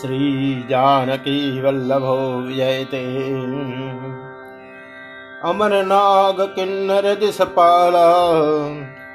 श्रीजानकी 0.00 1.62
वल्लभो 1.62 2.40
विजयते। 2.40 3.04
अमरनाग 5.44 6.40
किन्नर 6.40 7.14
दिशपाला 7.14 8.08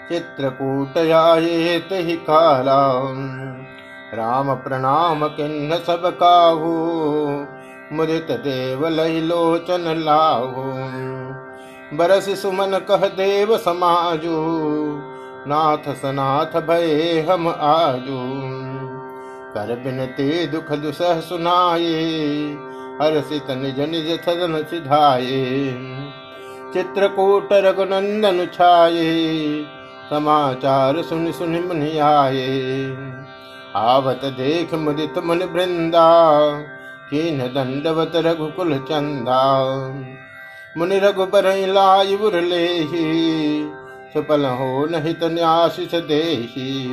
चित्रकूटयायेत 0.10 1.90
हि 1.92 2.16
काला। 2.16 3.02
राम 4.14 4.54
प्रणाम 4.56 5.28
किन्न 5.28 5.76
सब 5.78 6.08
काहू 6.24 6.72
मुदित 7.94 8.28
देव 8.32 8.88
लोचन 8.88 9.86
लाहू। 10.06 10.64
बरस 11.98 12.42
सुमन 12.42 12.78
कह 12.90 13.08
देव 13.08 13.58
समाजू, 13.58 14.36
नाथ 15.48 15.94
सनाथ 15.94 16.62
भय 16.62 17.28
हम 17.30 17.48
आजू। 17.62 18.41
कर 19.54 19.76
बिनते 19.76 20.48
दुख 20.48 20.72
दुसह 20.72 21.20
सुनाए 21.20 21.94
हर्षित 23.02 23.52
निज 23.52 23.80
निज 23.80 24.20
सदन 24.22 24.64
सिधाये 24.64 25.46
चित्रकूट 26.74 27.50
रघुनंदन 27.54 28.46
छाये 28.54 29.12
समाचार 30.10 31.02
सुन 31.02 31.32
सुन 31.32 31.64
मुनि 31.66 31.98
आए 31.98 32.48
आवत 33.76 34.22
देख 34.26 34.74
मुदित 34.74 35.18
मुनि 35.18 35.46
वृंदा, 35.46 36.08
कीन 37.10 37.38
दंडवत 37.38 38.12
रघुकुल 38.16 38.78
चंदा। 38.78 39.44
मुनि 40.78 41.00
रघुबर 41.00 41.46
लाई 41.68 42.16
उरले 42.16 42.68
सुपल 44.14 44.46
हो 44.46 44.86
नहीं 44.86 45.16
न्याशिष 45.24 45.96
देही। 45.96 46.88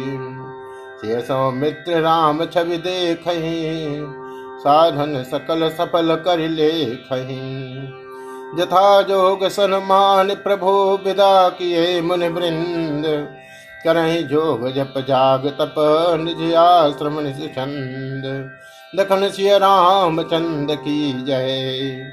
से 1.01 1.21
सौमित्र 1.21 2.01
राम 2.01 2.45
छवि 2.45 2.77
देख 2.77 3.25
साधन 4.59 5.23
सकल 5.23 5.69
सफल 5.69 6.15
कर 6.17 6.39
ले 6.49 6.71
जथा 8.59 9.03
जोग 9.03 9.47
सन्मान 9.49 10.35
प्रभु 10.35 10.71
विदा 11.05 11.49
किए 11.49 12.01
मुनि 12.01 12.29
वृंद, 12.29 13.05
करही 13.85 14.23
जोग 14.23 14.69
जप 14.71 14.95
जाग 15.09 15.47
तप 15.47 15.75
निज 16.21 16.55
आश्रम 16.55 17.21
छंद। 17.31 18.25
दखन 18.93 19.29
सिय 19.29 19.59
राम 19.59 20.23
चंद 20.23 20.73
की 20.73 21.25
जय। 21.25 22.13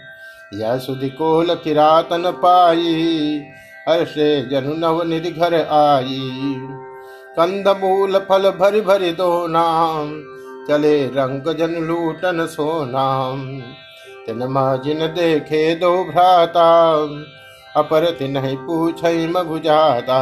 यह 0.53 0.77
सुधि 0.77 1.09
कोल 1.09 1.55
किरातन 1.55 2.31
पाई, 2.35 3.41
हर्षे 3.89 4.41
जनु 4.49 4.75
नव 4.75 5.03
निधि 5.03 5.31
घर 5.31 5.55
आई। 5.55 6.21
कंद 7.37 7.67
मूल 7.79 8.17
फल 8.19 8.49
भरि 8.51 8.81
भरि 8.81 9.11
दो 9.11 9.47
नाम, 9.47 10.11
चले 10.69 10.95
रंग 11.07 11.51
जन 11.55 11.73
लूटन 11.83 12.45
सोनाम 12.45 13.41
तिन 14.25 14.43
माजिन 14.49 14.99
देखे 15.07 15.63
दो 15.75 15.91
भ्राता, 16.03 16.69
अपर 17.75 18.09
तिन 18.11 18.41
पूछ 18.57 19.03
मगु 19.35 19.59
जाता। 19.59 20.19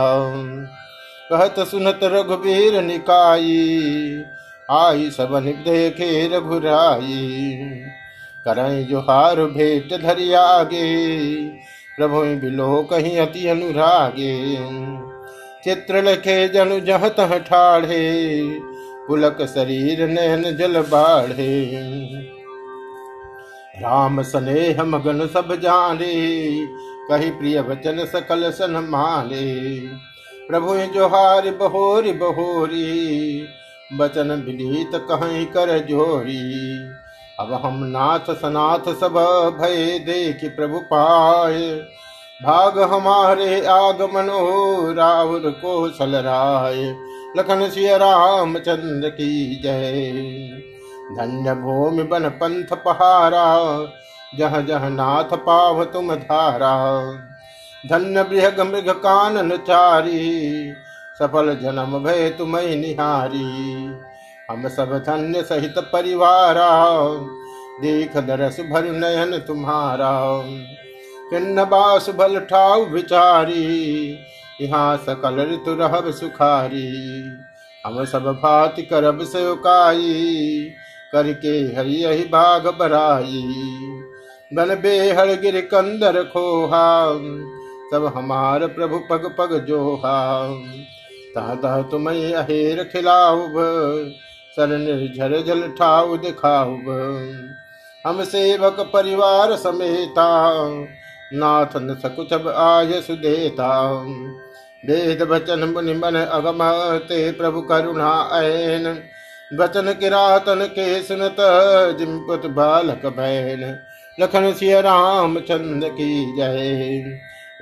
कहत 1.29 1.59
सुनत 1.67 1.99
रघुबीर 2.03 2.81
निकाई, 2.81 4.23
आई 4.69 5.09
सबन 5.11 5.45
देखे 5.63 6.11
रघुराई। 6.27 7.21
करई 8.45 8.83
जोहार 8.83 9.45
भेट 9.47 9.93
धरि 10.01 10.33
आगे 10.33 10.87
प्रभु 11.97 12.21
बिलो 12.41 12.81
कहीं 12.83 13.17
अति 13.17 13.47
अनुरागे। 13.47 14.33
चित्र 15.63 16.01
लखे 16.03 16.47
जनु 16.47 16.79
जह 16.79 17.07
तह 17.09 17.37
ठाढ़े, 17.37 18.01
पुलक 19.07 19.37
शरीर 19.41 20.07
नैन 20.07 20.43
जल 20.57 20.81
बाढ़े। 20.81 21.63
राम 23.81 24.21
स्नेह 24.21 24.83
मगन 24.83 25.27
सब 25.27 25.55
जाने, 25.61 26.13
कही 27.09 27.29
प्रिय 27.29 27.59
वचन 27.61 28.05
सकल 28.05 28.51
सन 28.51 28.87
माने। 28.89 29.79
प्रभु 30.47 30.75
जोहार 30.93 31.49
बहोरी 31.51 32.11
बहोरी 32.11 33.47
बचन 33.93 34.31
विनीत 34.31 34.91
कहीं 34.95 35.45
कर 35.45 35.79
जोरी। 35.79 36.41
अब 37.39 37.53
हम 37.53 37.83
नाथ 37.83 38.33
सनाथ 38.35 38.93
सब 38.95 39.13
भय 39.61 39.99
देख 39.99 40.55
प्रभु 40.55 40.79
पाए 40.79 41.69
भाग 42.43 42.79
हमारे 42.79 43.65
आगमनो 43.65 44.93
राहुल 44.93 45.51
को 45.51 45.89
सल 45.89 46.15
राय। 46.15 46.95
लखन 47.37 47.69
सिय 47.69 47.97
राम 47.97 48.57
चंद्र 48.57 49.09
की 49.09 49.61
जय। 49.63 50.11
धन्य 51.15 51.55
भूमि 51.55 52.03
बन 52.03 52.29
पंथ 52.29 52.75
पहारा, 52.85 53.59
जह 54.37 54.61
जह 54.61 54.89
नाथ 54.89 55.37
पाव 55.37 55.83
तुम 55.83 56.15
धारा। 56.15 57.03
धन्य 57.89 58.23
बृहग 58.23 58.61
मृग 58.61 58.89
कानन 58.89 59.57
चारी, 59.57 60.73
सफल 61.19 61.57
जन्म 61.61 61.99
भय 62.03 62.29
तुम 62.29 62.57
निहारी। 62.57 63.85
हम 64.51 64.67
सब 64.67 64.97
धन्य 64.97 65.41
सहित 65.41 65.75
परिवारा, 65.77 66.93
देख 67.81 68.17
दरस 68.17 68.59
भर 68.59 68.83
नयन 68.83 69.37
तुम्हारा। 69.37 70.43
किन्न 71.29 71.63
बास 71.65 72.09
बल 72.09 72.39
ठाव 72.41 72.83
विचारी 72.85 73.63
यहाँ 74.61 74.97
सकल 74.97 75.39
ऋतु 75.51 75.73
रहब 75.73 76.09
सुखारी। 76.11 76.87
हम 77.83 78.03
सब 78.05 78.25
भात 78.43 78.75
करब 78.89 79.23
सेवकाई 79.25 80.69
करके 81.13 81.57
हरि 81.75 81.95
यही 81.95 82.23
भाग 82.29 82.67
बराई। 82.79 83.43
बन 84.51 84.75
बेहड़ 84.75 85.29
गिर 85.31 85.59
कंदर 85.63 86.21
खोहा, 86.23 86.87
सब 87.91 88.11
हमार 88.15 88.67
प्रभु 88.67 88.99
पग 89.09 89.25
पग 89.39 89.57
जोहा। 89.67 90.19
तह 91.35 91.81
तुम्हें 91.91 92.33
अहेर 92.35 92.83
खिलाऊब 92.83 93.53
सर 94.57 94.77
निर्झर 94.77 95.41
जल 95.43 95.67
ठाऊ 95.69 96.17
दिखाऊब। 96.17 96.89
हम 98.05 98.23
सेवक 98.25 98.79
परिवार 98.93 99.55
समेता 99.57 100.27
नाथ 101.33 101.77
न 101.77 101.95
सकुच 101.95 102.33
आय 102.33 103.01
सुदेता 103.01 103.69
वेद 104.83 105.21
वचन 105.21 105.63
मुनि 105.69 105.93
मन 105.93 106.15
अगम 106.15 106.61
ते 107.09 107.19
प्रभु 107.31 107.61
करुणा 107.63 108.11
ऐन। 108.33 108.87
वचन 109.51 109.91
किरातन 109.93 110.65
के 110.71 111.01
सुनत 111.03 111.35
जिमपुत 111.99 112.45
बालक 112.51 113.05
बहन 113.17 113.63
लखन 114.17 114.51
सिय 114.53 114.79
राम 114.81 115.39
चंद 115.39 115.85
की 115.91 116.09
जय 116.37 117.01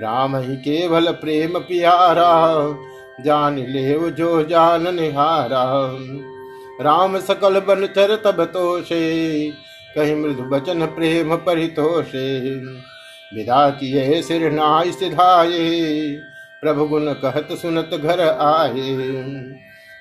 राम 0.02 0.36
ही 0.36 0.56
केवल 0.58 1.12
प्रेम 1.12 1.58
पियारा, 1.60 2.30
जान 3.26 3.58
ले 3.70 4.12
जो 4.12 4.44
जान 4.44 4.94
निहारा। 4.96 5.64
राम 6.82 7.18
सकल 7.20 7.60
बन 7.60 7.86
चर 7.88 8.16
तब 8.16 8.44
तोषे, 8.46 9.02
कही 9.96 10.16
मृदु 10.16 10.44
बचन 10.46 10.86
प्रेम 10.86 11.36
परितोषे। 11.38 12.30
विदा 13.32 13.70
किए 13.70 14.22
सिर 14.22 14.52
नाय 14.52 14.92
सिधाये, 14.92 15.68
प्रभु 16.64 16.86
गुण 16.86 17.14
कहत 17.16 17.48
सुनत 17.52 17.90
घर 17.94 18.22
आए 18.22 18.90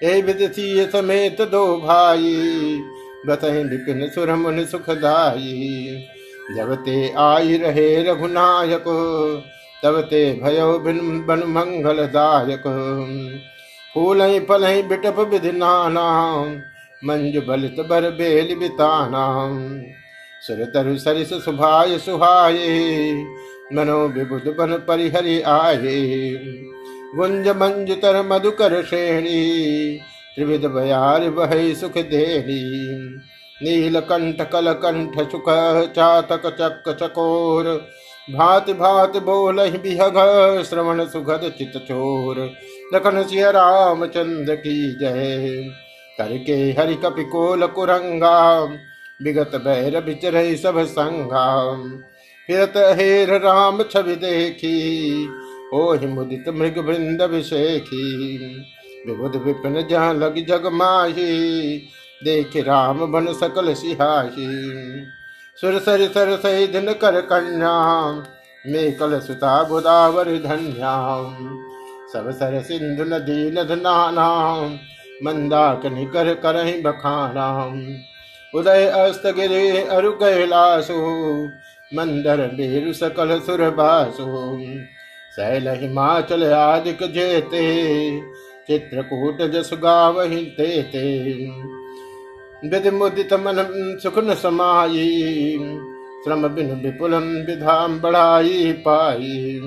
ए 0.02 0.20
विदसी 0.22 0.86
समेत 0.86 1.40
दो 1.42 1.64
भाई, 1.76 2.34
बतहि 3.26 3.62
विपिन 3.64 4.08
सुर 4.08 4.34
मुन 4.34 4.64
सुखदाई 4.64 6.04
जब 6.56 6.74
ते 6.74 6.96
आई 7.18 7.56
रहे 7.56 7.88
रघुनायक, 8.02 8.84
तब 9.82 10.00
ते 10.00 10.22
भयो 10.42 10.78
बिन 10.78 10.98
बन 11.26 11.42
मंगल 11.48 12.04
दायक। 12.06 12.62
फूल 13.94 14.20
फल 14.40 14.64
बिटप 14.82 15.18
विधि 15.30 15.52
नाना, 15.52 16.06
मंजु 17.02 17.40
बलित 17.40 17.80
बर 17.80 18.10
बेल 18.10 18.54
बिताना। 18.54 19.24
सुर 20.40 20.64
तरु 20.64 20.96
सरिस 20.96 21.28
सुभाय 21.28 21.98
सुहाये। 21.98 23.12
मनो 23.74 24.08
विबुध 24.08 24.56
बन 24.58 24.72
परिहरि 24.88 25.42
आए। 25.42 26.30
गुंज 27.16 27.48
मंज 27.48 27.90
तर 27.90 28.22
मधुकर 28.22 28.82
श्रेणी। 28.82 29.98
त्रिविध 30.34 30.64
बयार 30.64 31.30
बह 31.30 31.74
सुख 31.74 31.92
कंठ, 34.02 34.50
कल 34.50 34.72
कंठ, 34.72 35.30
सुख 35.30 35.44
चातक 35.92 36.42
चक 36.46 36.96
चकोर। 37.02 37.88
भात 38.30 38.70
भात 38.70 39.16
बोल 39.16 39.56
बिहग, 39.56 40.14
श्रवण 40.62 41.06
सुखद 41.06 41.52
चित 41.58 41.72
चोर। 41.76 42.52
लखन 42.94 43.22
सिय 43.22 43.50
राम 43.50 44.06
चंद 44.06 44.50
की 44.50 44.98
जय। 44.98 45.70
करके 46.18 46.54
हरि 46.54 46.94
कपि 46.94 47.24
कोल 47.24 47.66
कुरंगा। 47.66 48.66
विगत 49.20 49.54
बैर 49.64 50.00
बिचर 50.00 50.36
सब 50.56 50.84
संघा 50.86 51.46
फिरत 52.48 52.76
हेर 52.98 53.30
राम 53.40 53.82
छवि 53.82 54.14
देखी 54.16 54.76
ओ 55.74 55.94
मुदित 56.06 56.48
मृग 56.48 56.78
वृंद 56.78 57.22
विषेखी। 57.22 58.04
विबुध 59.06 59.36
विपिन 59.36 59.86
जहाँ 59.90 60.14
लग 60.14 60.34
जग 60.46 60.66
माही, 60.72 61.76
देख 62.22 62.56
राम 62.56 63.06
बन 63.12 63.32
सकल 63.32 63.72
सिहाही। 63.74 64.48
सुर 65.58 65.78
सर 65.78 66.06
सर 66.08 66.36
सही 66.36 66.66
दिन 66.66 66.92
कर 66.94 67.20
कन्या 67.22 67.76
में 68.64 68.96
कल 68.96 69.18
सुता 69.20 69.62
गोदावरी 69.62 70.38
धन्याम 70.38 71.48
सब 72.12 72.30
सर 72.30 72.60
सिंधु 72.62 73.04
नदी 73.04 73.50
नद 73.50 73.70
नानाम 73.82 74.78
मंदाक 75.24 75.86
निकर 75.86 76.34
करही 76.34 76.80
उदय 78.54 78.86
अस्त 78.86 79.26
गिरे 79.26 79.82
अरु 79.86 80.10
कैलासु, 80.12 80.94
मंदर 81.92 82.40
बेरु 82.54 82.92
सकल 82.92 83.38
सुर 83.40 83.60
बासु 83.70 84.26
शैल 85.36 85.68
हिमाचल 85.68 86.44
आदिक 86.52 87.02
जेते, 87.02 87.64
चित्रकूट 88.66 89.42
जस 89.50 89.70
गावहि 89.74 90.40
तेते 90.56 91.06
विधि 92.68 92.90
मुदित 92.90 93.32
मन 93.32 93.66
सुख 94.02 94.18
न 94.18 94.34
समाई 94.34 95.58
श्रम 96.24 96.48
बिन 96.48 96.72
विपुलम 96.74 97.28
विधाम 97.46 98.00
बढ़ाई 98.00 98.72
पाई। 98.78 99.60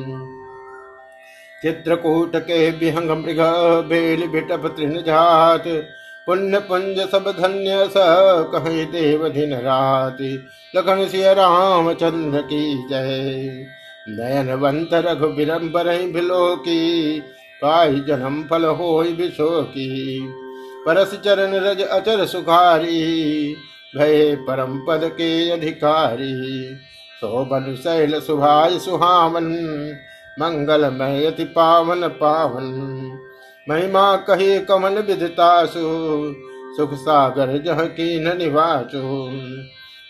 चित्रकूट 1.62 2.36
के 2.36 2.70
विहंग 2.72 3.12
मृग 3.12 3.40
बेल 3.90 4.28
बिटप 4.28 4.74
तृण 4.78 5.02
जात 5.02 5.64
पुण्य 6.28 6.60
पुंज 6.60 7.00
सब 7.00 7.36
धन्य 7.40 7.86
स 7.86 7.94
कहीं 8.56 8.86
देव 8.86 9.30
दिन 9.30 9.54
राति 9.54 10.48
लखन 10.76 11.08
सिय 11.08 11.34
राम 11.34 11.94
चंद्र 11.94 12.42
की 12.42 12.88
जय। 12.90 13.66
नयन 14.10 14.46
नयनवंत 14.46 14.90
रघु 14.94 15.28
विरम्बर 15.28 15.88
भिलो 15.88 16.56
की 16.56 17.20
पाई 17.62 18.00
जन्म 18.00 18.44
फल 18.44 18.66
हो 18.66 19.02
विशो 19.02 19.62
की 19.64 20.20
परस 20.86 21.22
चरण 21.26 21.52
रज 21.54 21.82
अचर 21.82 22.26
सुखारी, 22.26 23.56
भय 23.98 24.36
परम 24.36 24.86
पद 24.88 25.02
के 25.04 25.50
अधिकारी। 25.50 26.76
सोबन 27.22 27.76
शैल 27.76 28.20
सुभाय 28.20 28.80
सुहावन, 28.80 29.46
मंगलमय 30.40 31.26
अति 31.26 31.44
पावन 31.44 32.08
पावन। 32.08 33.03
महिमा 33.68 34.16
कही 34.16 34.60
कमल 34.60 34.98
विधतासु 35.00 35.82
सुख 36.78 36.94
सागर 36.94 37.58
जह 37.58 37.86
की 37.86 38.20
निवासु। 38.20 39.02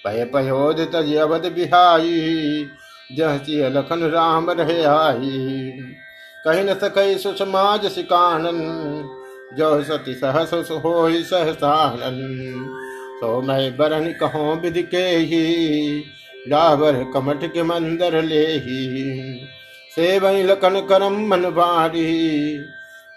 पय 0.06 0.24
पयोदित 0.26 0.96
अवध 0.96 1.46
बिहाई, 1.46 2.66
जह 3.18 3.38
चिय 3.38 3.70
लखन 3.70 4.04
राम 4.04 4.50
रहे 4.52 4.84
आई। 4.84 5.72
कही 6.46 6.64
न 6.64 6.74
सकई 6.74 7.16
सुषमाज 7.16 7.86
सिकानन 7.86 8.60
जो 9.58 9.84
सती 9.84 10.14
सहस 10.14 10.54
हो 10.54 11.10
सहसानन 11.24 12.18
सो 13.20 13.42
मैं 13.42 13.78
बरन 13.78 14.12
कहो 14.12 14.54
विधि 14.56 14.84
के 14.84 15.06
ही 15.28 15.44
डाबर 16.48 17.04
कमठ 17.14 17.46
के 17.46 17.64
मंदर 17.64 18.22
ले 18.24 18.46
ही 18.48 18.88
से 19.96 20.20
वही 20.20 20.44
लखन 20.44 20.80
करम 20.90 21.28
मन 21.28 21.42
बारी 21.52 22.58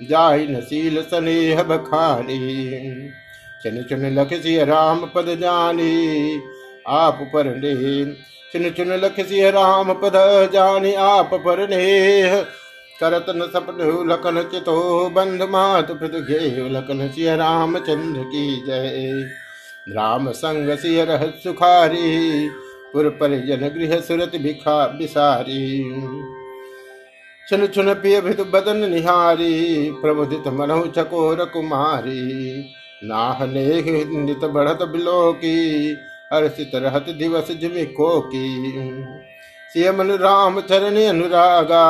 जाय 0.00 0.46
नसील 0.46 1.02
स्नेह 1.02 1.62
बखानी। 1.62 2.38
चुन 3.62 3.82
चुन 3.82 4.06
लख 4.06 4.34
सिय 4.34 4.64
राम 4.64 5.04
पद 5.06 5.26
जानी। 5.40 6.40
आप 6.88 7.19
पर 7.34 7.44
ने 7.44 8.04
चुन 8.52 8.70
चुन 8.70 8.93
लख 8.93 9.20
सिय 9.20 9.50
राम 9.50 9.93
पद 9.93 10.12
जानी। 10.52 10.94
आप 10.94 11.31
पर 11.34 11.69
ने 11.69 12.44
करत 13.00 13.26
न 13.28 13.43
सपन 13.43 14.06
लखन 14.08 14.43
चितो 14.43 15.08
बंध 15.10 15.43
मात 15.43 15.93
गे। 15.93 16.69
लखन 16.69 17.08
सिय 17.08 17.37
राम 17.37 17.78
चंद्र 17.78 18.22
की 18.22 18.66
जय। 18.66 19.10
राम 19.88 20.31
संग 20.31 20.76
सिय 20.78 21.04
रह 21.04 21.26
सुखारी। 21.42 22.49
पुर 22.92 23.08
परिजन 23.10 23.69
गृह 23.69 24.00
सुरत 24.00 24.32
भिखा 24.37 24.87
बिसारी। 24.87 25.82
छुन 27.46 27.66
छुन 27.66 27.93
पिय 27.94 28.20
भित 28.20 28.40
बदन 28.50 28.88
निहारी 28.90 29.90
प्रबुदित 30.02 30.46
मनहु 30.52 30.87
चकोर 30.87 31.44
कुमारी। 31.44 32.22
नाह 33.02 33.44
नेह 33.46 33.90
नित 34.16 34.44
बढ़त 34.46 34.82
बिलो 34.88 35.32
की 35.34 35.56
हर्षित 36.32 36.75
रहत 36.75 37.10
दिवस 37.19 37.50
जिमि 37.52 37.84
को 37.98 38.08
सियमन 39.72 40.10
राम 40.19 40.60
चरण 40.60 40.96
अनुरागा, 41.04 41.84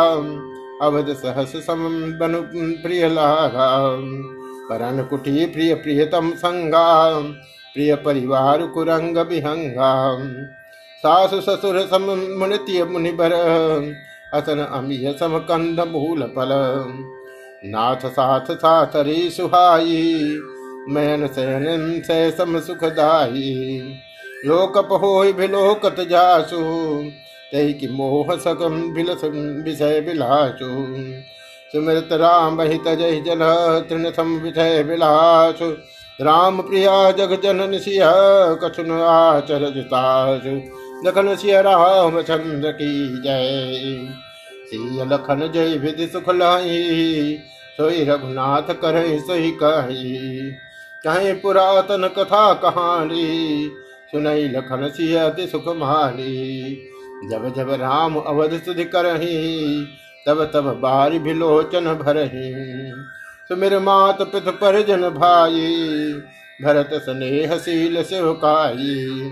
अवध 0.82 1.12
सहस 1.14 1.52
सम 1.66 1.84
बनु 2.18 2.40
प्रिय 2.82 3.08
लागा। 3.08 3.68
परन 4.68 5.02
कुटी 5.10 5.46
प्रिय 5.46 5.74
प्रियतम 5.74 6.30
संगा, 6.36 6.88
प्रिय 7.74 7.94
परिवार 8.04 8.66
कुरंग 8.66 9.18
विहंगा 9.28 9.92
सासु 11.04 11.40
ससुर 11.40 11.80
सम 11.86 12.04
मुनित्य 12.38 12.84
मुनिबर 12.84 13.32
असन 14.34 14.58
अमीय 14.58 15.12
सम 15.20 15.38
कंद 15.38 15.80
मूल 15.80 16.22
फल 16.22 16.48
नाथ 17.64 18.08
साथ 18.08 18.54
साथरी 18.54 19.30
सुहाई। 19.30 20.38
मैन 20.88 21.26
सैन 21.26 22.02
से 22.06 22.30
सम 22.30 22.60
सुखदाई। 22.60 23.82
लोकप 24.46 24.88
होय 24.92 25.32
भिलोकत 25.32 25.96
जासु। 26.00 26.60
तही 27.52 27.72
की 27.72 27.88
मोह 27.88 28.36
सकम 28.36 28.94
बिलस 28.94 29.24
विषय 29.64 30.00
बिलासु। 30.00 30.86
सुमृत 31.72 32.08
राम 32.12 32.60
हित 32.60 32.88
जय 32.88 33.20
जल 33.20 33.38
तृण 33.90 34.10
सम 34.10 34.36
विषय 34.36 34.82
बिलासु। 34.82 35.70
राम 36.20 36.62
प्रिया 36.62 37.10
जग 37.10 37.40
जनन 37.42 37.78
सिया 37.78 38.12
कछुन 38.54 38.90
आचर 38.92 39.70
जितासु 39.70 40.60
लखन 41.04 41.34
सिया 41.36 41.60
राम 41.60 42.22
चंद्र 42.22 42.72
की 42.72 43.22
जय। 43.22 44.08
सिय 44.66 45.04
लखन 45.04 45.50
जय 45.54 45.76
विधि 45.76 46.06
सुख 46.06 46.28
लाई 46.28 47.38
सोई 47.76 48.04
रघुनाथ 48.04 48.74
करे 48.74 49.18
सोई 49.18 49.50
कही। 49.62 50.18
कहीं 51.04 51.34
पुरातन 51.34 52.10
कथा 52.18 52.54
कहानी। 52.54 53.70
सुनई 54.10 54.48
लखन 54.48 54.88
सिय 54.88 55.16
अति 55.16 55.46
सुख 55.46 55.68
माली 55.68 56.88
जब 57.30 57.54
जब 57.56 57.70
राम 57.70 58.16
अवध 58.16 58.62
सुधि 58.62 58.84
करही, 58.84 59.86
तब 60.26 60.50
तब 60.54 60.60
बारी 60.60 61.18
भिलोचन 61.18 61.94
भरही। 61.94 62.52
सुमिर 63.48 63.78
मात 63.78 64.22
पित 64.22 64.48
परिजन 64.48 65.10
भाई, 65.10 66.12
भरत 66.62 66.90
स्नेहशील 66.92 68.02
सेवकाई 68.04 69.30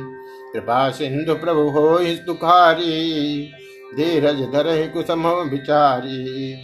कृपा 0.55 0.91
सिंधु 0.91 1.35
प्रभु 1.35 1.63
हो 1.69 1.99
दुखारी। 2.27 2.93
धीरज 3.97 4.41
धर 4.53 4.67
कुसम 4.93 5.27
विचारी 5.51 6.55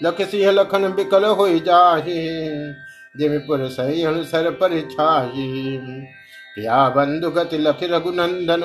लख 0.00 0.22
सिंह 0.22 0.50
लखन 0.50 0.92
बिकल 0.92 1.24
हो 1.24 1.48
जाही। 1.48 2.22
जिमिपुर 3.14 3.66
सही 3.68 4.04
अनुसर 4.04 4.50
परिछाही 4.50 5.78
पिया 6.56 6.88
बंधु 6.88 7.30
गति 7.30 7.58
लख 7.58 7.78
रघुनंदन। 7.82 8.62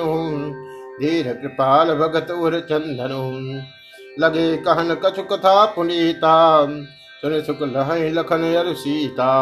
धीर 1.00 1.32
कृपाल 1.32 1.94
भगत 1.94 2.30
उर 2.30 2.58
चंदन। 2.60 3.14
लगे 4.20 4.56
कहन 4.56 4.94
कछु 4.94 5.22
कथा 5.22 5.64
पुनीता। 5.66 6.34
सुन 7.22 7.40
सुख 7.42 7.62
लह 7.62 7.92
लखन 8.12 8.42
अरु 8.54 8.74
सीता। 8.74 9.32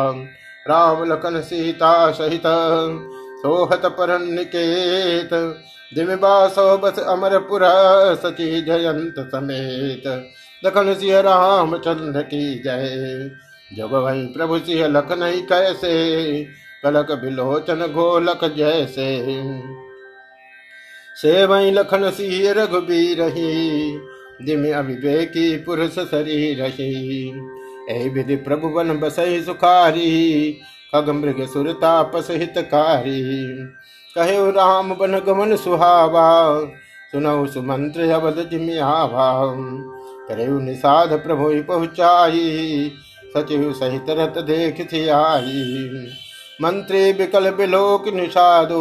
राम 0.69 1.05
लखन 1.05 1.41
सीता 1.41 2.11
सहित 2.11 2.47
सोहत 3.41 3.83
पर 3.85 4.19
निकेत 4.19 5.31
दिमिबासो 5.95 6.79
बस 6.79 6.99
अमरपुर 6.99 7.61
सची 8.25 8.63
जयंत 8.63 9.15
समेत। 9.19 10.03
लखन 10.65 10.95
सिंह 10.95 11.21
राम 11.21 11.77
चंद्र 11.77 12.23
की 12.23 12.59
जय। 12.59 13.31
जग 13.79 13.93
वही 13.93 14.27
प्रभु 14.27 14.59
सिंह 14.59 14.87
लखन 14.87 15.23
ही 15.23 15.43
कैसे? 15.43 16.45
कलक 16.83 17.13
बिलोचन 17.13 17.81
गोलक 17.81 18.55
जैसे। 18.57 19.09
से 21.17 21.45
वही 21.45 21.71
लखन 21.71 22.11
सिंह 22.11 22.53
रघुबीर 22.53 23.23
दिम 24.43 24.75
अविवेकी 24.75 25.57
पुरुष 25.57 25.93
शरीर 25.93 26.63
ऐ 27.91 28.09
विधि 28.09 28.37
प्रभु 28.37 28.69
बन 28.69 28.99
बसई 28.99 29.43
सुखारी 29.43 30.61
खग 30.95 31.11
मृग 31.11 31.47
सुरतापस 31.49 32.29
हितकारी 32.31 33.47
कहे? 34.15 34.51
राम 34.51 34.95
बन 34.95 35.19
गमन 35.19 35.57
सुहावा। 35.57 36.65
सुनऊ 37.13 37.47
सुमंत्र 37.47 38.11
अवध 38.11 38.49
जिम्यावा 38.51 39.57
करे 40.29 40.47
निषाद 40.47 41.13
प्रभु 41.13 41.51
पहुँचाई 41.69 42.93
सचिव 43.37 43.73
सहित 43.73 44.07
रत 44.09 44.39
देख 44.39 44.89
थी 44.93 45.09
आई। 45.09 45.87
मंत्री 46.63 47.13
बिकल 47.13 47.51
बिलोक 47.51 48.09
निषादो। 48.09 48.81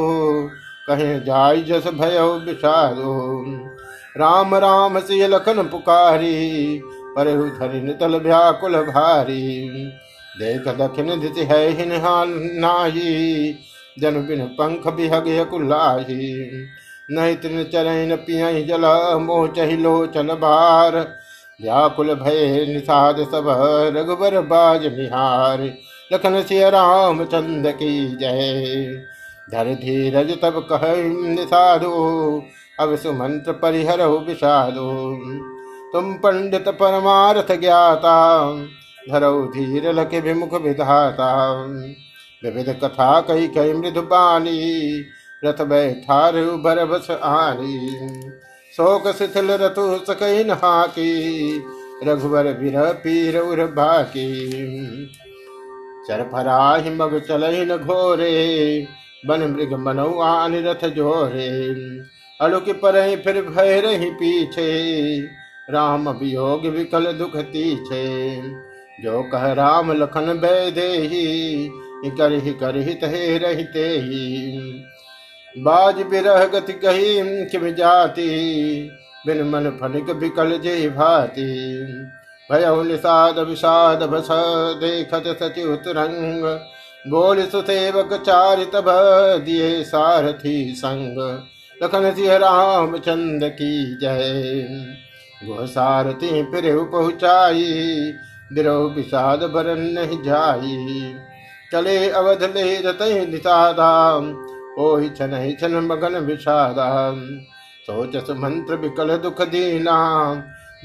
कहे 0.87 1.19
जाय 1.19 1.57
जस 1.57 1.87
भय 1.87 2.19
विषादो। 2.45 3.45
राम 4.17 4.55
राम 4.55 4.99
सिय 4.99 5.27
लखन 5.27 5.63
पुकारी। 5.63 6.81
पर 6.85 7.23
धरि 7.25 7.97
तल 8.01 8.15
व्याकुल 8.15 8.77
भारी। 8.77 9.69
देख 10.35 10.67
दक्षिण 10.77 11.19
दिति 11.19 11.43
है 11.43 11.67
हिनहाल 11.69 12.29
नाही 12.59 13.53
जन 13.97 14.21
बिन 14.27 14.45
पंख 14.59 14.87
बिहग 14.87 15.25
कुल्लाही 15.49 16.27
नहीं 17.09 17.35
तृण 17.35 17.63
चरण 17.63 18.15
पिय 18.15 18.61
जल 18.63 18.85
मोह 19.21 19.65
लोचन 19.75 20.27
बार। 20.27 20.97
व्याकुल 21.59 22.13
भय 22.15 22.65
निषाद 22.69 23.17
सब 23.23 23.45
रघुबर 23.97 24.39
बाज 24.41 24.85
निहार। 24.85 25.63
लखन 26.13 26.41
सिय 26.41 26.69
राम 26.69 27.23
चंद 27.25 27.67
की 27.71 28.17
जय। 28.17 28.85
धर 29.51 29.73
धीरज 29.73 30.31
तब 30.41 30.59
कह 30.71 30.81
निषादो। 31.29 31.93
अब 32.79 32.95
सुमंत्र 32.95 33.51
परिहर 33.51 34.01
विषादो। 34.01 34.89
तुम 35.93 36.13
पंडित 36.13 36.67
परमार्थ 36.69 37.51
ज्ञाता। 37.59 38.15
धरौ 39.11 39.51
लख 39.91 40.13
विमुख 40.13 40.53
विधाता। 40.61 41.29
विविध 42.43 42.69
कथा 42.83 43.21
कही 43.21 43.47
कही 43.47 43.73
मृदु 43.73 44.01
बानी 44.01 44.59
रथ 45.45 45.61
बैठार 45.61 46.35
भर 46.41 46.85
बस 46.85 47.11
आनी 47.11 47.99
शोक 48.77 49.07
शिथिल 49.07 49.51
रतु 49.51 49.99
सकई 50.07 50.43
नहाकी 50.43 51.09
रघुवर 52.03 52.43
बिर 52.43 52.73
पीर 52.93 53.39
उर 53.39 53.65
बाकी। 53.65 54.27
चरफराहि 56.07 56.89
मग 56.89 57.19
चलहि 57.19 57.65
न 57.65 57.77
घोरे। 57.77 58.87
बन 59.25 59.41
मृग 59.41 59.73
मनौ 59.73 60.19
आन 60.19 60.55
रथ 60.55 60.89
जोरे। 60.89 61.49
अलुक 62.41 62.69
पर 62.69 63.15
फिर 63.15 63.41
भय 63.41 63.79
रही 63.79 64.09
पीछे। 64.09 64.69
राम 65.69 66.09
वियोग 66.09 66.65
विकल 66.65 67.11
दुख 67.11 67.35
तीछे। 67.35 68.39
जो 69.03 69.21
कह 69.23 69.51
राम 69.53 69.91
लखन 69.93 70.39
बै 70.39 70.71
दे 70.71 70.87
करहि 72.17 72.53
करहि 72.53 72.93
तहे 72.93 73.37
रहते 73.37 73.87
ही। 73.99 74.25
बाज 75.55 76.01
बिरह 76.01 76.43
गति 76.45 76.73
कही 76.73 77.45
किम 77.45 77.69
जाती, 77.75 78.27
बिन 79.27 79.43
मन 79.43 79.69
फनिक 79.81 80.11
बिकल 80.15 80.57
जय 80.57 80.89
भाती। 80.89 81.47
भय 82.49 82.65
निषाद 82.83 83.39
विषाद 83.39 84.03
भस 84.03 84.27
देखत 84.75 85.23
सचित 85.39 85.87
रंग 85.87 86.45
बोल 87.05 87.41
सुसेवक 87.41 88.13
चारित 88.21 88.71
दिए 89.45 89.83
सारथी 89.83 90.73
संग। 90.77 91.19
लखन 91.81 92.11
सिंह 92.11 92.35
राम 92.37 92.97
चंद 92.97 93.43
की 93.51 93.97
जय। 93.97 94.65
गो 95.45 95.65
सारथी 95.67 96.43
फिर 96.43 96.65
पहुँचाई 96.91 97.63
बिरो 98.51 98.77
विषाद 98.89 99.43
बरन 99.43 99.81
नहीं 99.93 100.21
जाई 100.23 101.15
चले 101.71 102.09
अवध 102.09 102.43
ले 102.43 102.77
रत 102.81 102.99
निषादाम। 103.29 104.31
ओहि 104.79 105.09
छन 105.09 105.33
छन 105.61 105.75
मगन 105.83 106.15
विषादा 106.17 106.87
सोच 107.83 108.29
मंत्र 108.37 108.75
विकल 108.75 109.15
दुख 109.17 109.41
दीना 109.41 109.97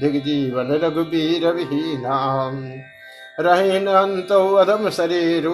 दिग्जीवन 0.01 0.71
रघुबीर 0.83 1.47
विहीना 1.53 2.17
रहे 3.39 3.77
अंतो 3.77 4.39
अधम 4.55 4.89
शरीरु। 4.89 5.53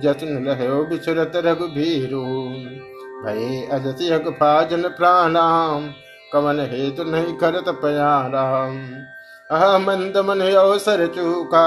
जतन 0.00 0.32
लहो 0.44 0.82
बिछुरत 0.84 1.32
रघुबीरु। 1.36 2.22
भये 3.24 3.66
अजति 3.66 4.08
फाजन 4.32 4.82
प्राणाम। 4.88 5.88
कवन 6.32 6.60
हेतु 6.60 7.04
नहीं 7.04 7.34
करत 7.34 7.68
प्याराम 7.68 8.78
अह 9.50 9.78
मंद 9.78 10.16
मन 10.16 10.40
अवसर 10.40 11.06
चूका 11.06 11.64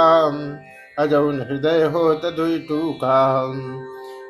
अजौन 1.00 1.42
हृदय 1.42 1.84
होत 1.84 2.22
दुई 2.26 2.60
टूका 2.60 3.46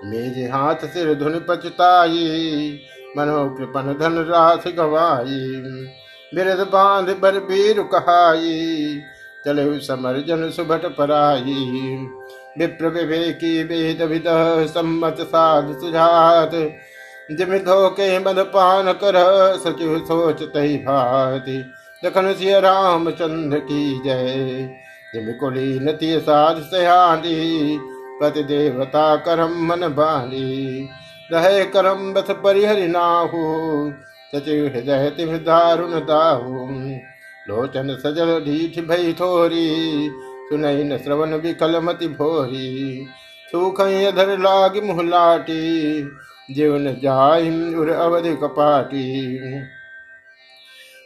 मेरे 0.06 0.48
हाथ 0.48 0.75
सिर 0.75 1.13
धुन 1.15 1.46
पचताई। 1.50 2.79
मनो 3.18 3.50
कृपन 3.50 3.98
धन 4.00 4.18
रास 4.29 4.63
गवाई। 4.68 5.39
बिरद 6.36 6.68
बाँध 6.68 7.10
बर 7.20 7.39
बीर 7.39 7.82
कहाई। 7.84 9.01
चले 9.46 9.79
समर 9.79 10.24
जन 10.27 10.50
सुभट 10.50 10.86
पराई। 10.86 11.56
विप्र 12.58 12.88
विवेकी 12.88 13.63
वेद 13.63 14.01
विद 14.01 14.24
सम्मत 14.68 15.18
साध 15.22 15.74
सुझात। 15.79 16.51
जिम 17.32 17.58
धोके 17.58 18.20
मद 18.20 18.39
पान 18.39 18.94
कर 18.94 19.13
सचिव 19.65 20.00
सोच 20.00 20.44
तही 20.44 20.77
भाति। 20.77 21.72
दखन 22.06 22.34
सिय 22.34 22.60
राम 22.60 23.12
चंद्र 23.12 23.60
की 23.60 24.01
जय। 24.06 24.36
जिम 25.15 25.32
कुली 25.32 25.79
नती 25.79 26.20
साध 26.20 26.58
सयानी 26.58 27.79
पति 28.22 28.44
देवता 28.44 29.15
करम 29.15 29.65
मन 29.65 29.79
बाली। 29.79 30.89
रहे 31.34 31.65
करम 31.65 32.13
बथ 32.13 32.32
परिहरि 32.32 32.88
नाहु 32.88 33.91
सचिव 34.36 34.65
हृदय 34.65 35.10
तिम 35.18 35.38
दारुण 35.38 35.91
दाहु। 35.91 36.68
लोचन 37.50 37.96
सजल 37.96 38.39
ढीठ 38.39 38.84
भई 38.86 39.13
थोरी, 39.13 40.10
सुनई 40.50 40.84
न 40.84 40.98
श्रवण 40.98 41.34
विकल 41.34 41.79
मति 41.79 42.08
भोरी। 42.08 43.08
सुख 43.51 43.82
अधर 43.82 44.39
लाग 44.39 44.84
मुहलाटी, 44.84 46.01
जीवन 46.51 46.94
जाय 47.03 47.75
उर 47.75 47.89
अवधि 47.89 48.36
कपाटी। 48.36 49.38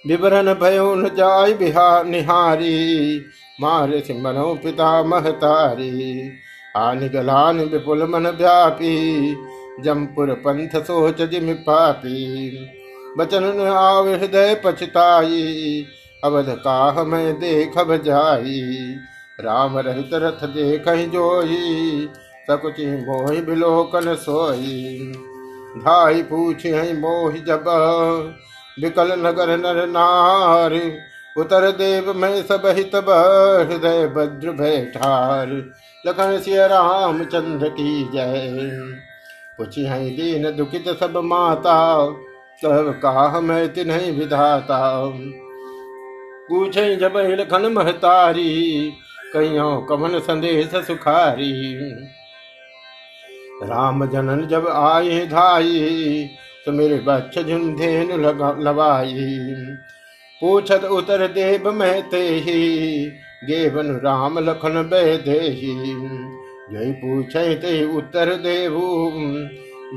विवरण 0.08 0.54
भयो 0.54 0.96
न 0.96 1.10
जाय 1.10 1.54
बिहार 1.54 2.06
निहारी, 2.06 3.22
मारे 3.62 4.00
सिमनो 4.00 4.56
पिता 4.56 5.04
महतारी। 5.04 6.32
हानि 6.78 7.10
गलान 7.10 7.60
विपुल 7.60 8.04
मन 8.04 8.28
व्यापी, 8.28 9.36
जमपुर 9.84 10.34
पंथ 10.34 10.84
सोच 10.84 11.22
जिम 11.22 11.54
पापी। 11.54 12.52
बचन 13.18 13.68
आव 13.68 14.10
हृदय 14.10 14.62
पछताई, 14.66 15.86
अवध 16.24 16.46
काह 16.50 17.04
मैं 17.04 17.40
देख 17.40 17.74
जाई। 17.78 18.96
राम 19.42 19.78
रहित 19.78 20.10
रथ 20.14 20.48
देख 20.48 20.84
जोई, 20.88 22.10
सकुचि 22.52 22.86
मोहि 22.86 23.42
बिलोकन 23.42 24.16
सोई। 24.16 25.14
धाई 25.78 26.24
पूछ 26.24 26.66
मोहि 26.96 27.40
जब 27.40 27.64
विकल 28.78 29.12
नगर 29.20 29.58
नर 29.58 29.86
नार 29.88 30.74
उतर 31.36 31.70
देव 31.72 32.14
मैं 32.14 32.42
सब 32.44 32.66
हित 32.68 32.96
हृदय 32.96 34.06
भद्र 34.08 34.52
बैठार। 34.52 35.50
लखन 36.06 36.38
सिय 36.40 36.68
राम 36.68 37.24
चंद्र 37.24 37.70
की 37.70 38.04
जय। 38.14 38.70
पुछि 39.58 39.84
है 39.84 40.00
दीन 40.10 40.50
दुखित 40.52 40.90
सब 41.00 41.18
माता 41.26 41.78
सब 42.62 43.00
काह 43.02 43.40
मैं 43.40 43.68
तिन्ह 43.74 43.96
विधाता? 44.20 44.80
पूछे 46.50 46.96
जब 46.96 47.14
लखन 47.32 47.66
महतारी 47.72 48.92
कहियो 49.34 49.76
कमन 49.90 50.20
संदेश 50.20 50.76
सुखारी। 50.88 51.54
राम 53.64 54.06
जनन 54.06 54.46
जब 54.48 54.68
आए 54.68 55.26
धाई 55.26 56.30
तो 56.66 56.72
मेरे 56.72 57.00
बच्च 57.00 57.40
झुंधेन 57.40 58.12
लवाई। 58.62 59.14
पूछत 60.42 60.84
उतर 60.92 61.28
देव 61.30 61.72
महते 61.72 62.22
ही 62.46 63.06
गेवन 63.48 63.92
राम 64.04 64.40
लखन 64.40 64.82
बेदेही 64.84 65.76
जय 66.72 66.92
पूछे 66.98 67.54
ते 67.56 67.72
उत्तर 67.98 68.34
देवु, 68.38 68.82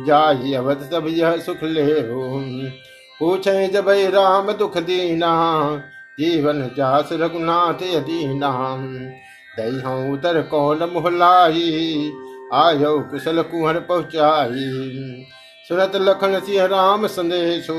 जाहि 0.06 0.54
अवध 0.54 0.82
सब 0.90 1.06
यह 1.08 1.36
सुख 1.38 1.62
ले 1.64 1.84
पूछे 3.20 3.66
जब 3.68 3.88
राम 4.14 4.52
दुख 4.52 4.78
दीना, 4.80 5.30
जीवन 6.18 6.60
जास 6.76 7.08
रघुनाथ 7.12 7.82
यदीना। 7.84 8.50
दई 9.56 9.78
उतर 10.12 10.40
कौन 10.42 10.82
मोहलाई 10.92 12.12
आयो 12.54 12.98
कुशल 13.10 13.42
कुहर 13.44 13.78
पहुँचाई 13.82 14.66
सुरत 15.70 15.96
लखन 15.98 16.38
सिंह 16.40 16.64
राम 16.66 17.06
संदेशो 17.08 17.76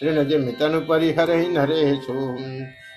तृण 0.00 0.22
जिम 0.28 0.50
तनु 0.58 0.80
परिहर 0.88 1.30
नरेशो 1.50 2.16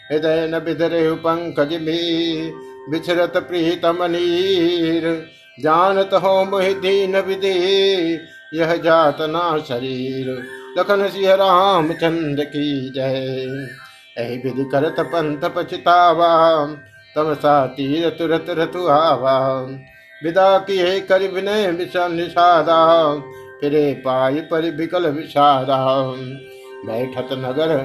हृदय 0.10 0.48
न 0.48 0.60
बिधरे 0.66 1.04
पंकज 1.24 1.74
में 1.82 2.52
बिछरत 2.92 3.38
प्रीतम 3.48 4.04
नीर 4.12 5.06
जानत 5.60 6.14
हो 6.24 6.34
मोहि 6.46 6.74
दीन 6.82 7.18
विदे 7.28 7.54
यह 8.54 8.76
जात 8.84 9.22
ना 9.30 9.46
शरीर 9.70 10.30
लखन 10.78 11.08
सिंह 11.10 11.34
राम 11.36 11.94
चंद्र 11.96 12.44
की 12.48 12.68
जय 12.96 13.68
ऐ 14.18 14.28
विधि 14.44 14.70
करत 14.72 15.00
पंथ 15.08 15.50
पछतावा 15.56 16.32
तम 17.16 17.34
सा 17.38 17.56
तीर 17.76 18.10
तुरत 18.20 18.56
रतु 18.60 18.88
आवा 18.92 19.40
विदा 20.22 20.58
किए 20.68 21.00
कर 21.10 21.28
विनय 21.32 21.72
विषा 21.74 22.08
निषादा 22.10 22.80
फिरे 23.62 23.94
पाई 24.06 24.42
पर 24.42 24.70
विकल 24.76 25.08
विषादा 25.08 25.78
बैठत 26.86 27.30
नगर 27.34 27.78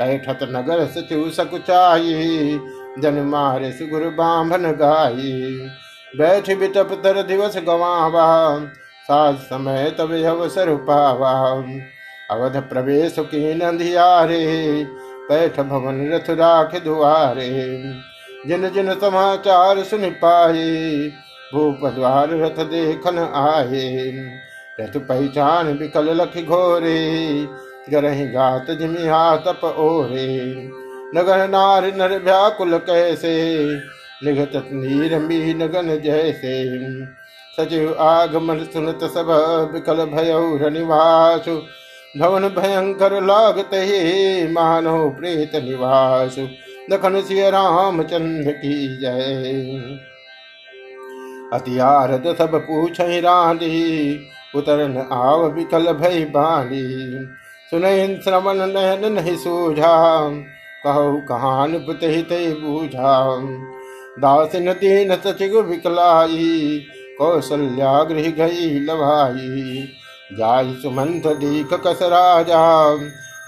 बैठत 0.00 0.38
नगर 0.42 0.84
सचिव 0.86 1.30
सकुचाई 1.30 2.60
जन 2.98 3.14
मारे 3.14 3.72
सुगुर 3.72 4.08
बांभन 4.10 4.70
गाई। 4.72 5.32
बैठ 6.16 6.50
बिटप 6.58 7.00
तर 7.04 7.22
दिवस 7.22 7.56
गवावा। 7.58 8.26
साज 9.04 9.36
समय 9.36 9.90
तब 9.98 10.12
अवसर 10.24 10.74
पावा। 10.76 11.32
अवध 12.30 12.56
प्रवेश 12.56 13.16
की 13.18 13.54
नंदियारे 13.54 14.46
पैठ 15.28 15.60
भवन 15.60 16.10
रथ 16.10 16.30
राख 16.30 16.76
दुआरे। 16.84 17.50
जिन 18.46 18.68
जिन 18.68 18.94
समाचार 18.94 19.82
सुन 19.82 20.10
पाए 20.10 20.98
भूप 21.54 21.86
द्वार 21.94 22.28
रथ 22.30 22.64
देखन 22.64 23.18
आए। 23.18 24.12
रथ 24.80 24.96
पहचान 24.98 25.72
विकल 25.72 26.08
लख 26.16 26.36
घोरे, 26.44 26.98
गरहि 27.90 28.26
गात 28.26 28.70
जिमिहा 28.70 29.36
तप 29.36 29.64
ओरे। 29.64 30.54
नगर 31.14 31.48
नार 31.48 31.86
नर 31.96 32.18
व्याकुल 32.18 32.78
कैसे, 32.78 33.34
निघत 34.24 34.52
नीर 34.72 35.18
मीन 35.18 35.66
गन 35.66 35.88
जैसे। 36.00 36.54
सचिव 37.56 37.96
आगमन 38.00 38.64
सुनत 38.64 39.04
सब 39.04 39.28
विकल 39.74 40.04
भय 40.04 40.32
निवासु, 40.70 41.56
भवन 42.18 42.48
भयंकर 42.48 43.12
लागत 43.22 43.70
ही 43.74 44.52
मानो 44.52 45.08
प्रेत 45.10 45.56
निवास। 45.56 46.36
दखन 46.90 47.20
सिय 47.20 47.50
रामचंद्र 47.50 48.52
की 48.52 48.98
जय। 48.98 49.98
अतियारद 51.52 52.34
सब 52.38 52.54
पूछ 52.54 53.00
रानी 53.00 54.12
उतरन 54.54 54.96
आव 55.12 55.46
विकल 55.46 55.92
भय 55.92 56.24
बानी 56.24 56.82
सुन 57.72 57.82
श्रवण 58.24 58.56
नयन 58.66 59.12
नहीं 59.12 59.36
सूझा 59.36 59.94
कहो 60.84 61.16
कहान 61.28 61.78
पुत 61.78 62.00
हित 62.02 62.28
बूझा 62.32 63.14
दासिन 64.18 64.72
दीन 64.72 65.14
सचिव 65.16 65.60
विकलाई। 65.60 66.86
कौशल्या 67.18 68.02
गृह 68.04 68.30
गई 68.30 68.68
लभाई 68.80 69.88
जाय 70.38 70.72
सुमंत 70.74 71.26
दीख 71.26 71.72
कस 71.86 71.98
राजा 72.02 72.64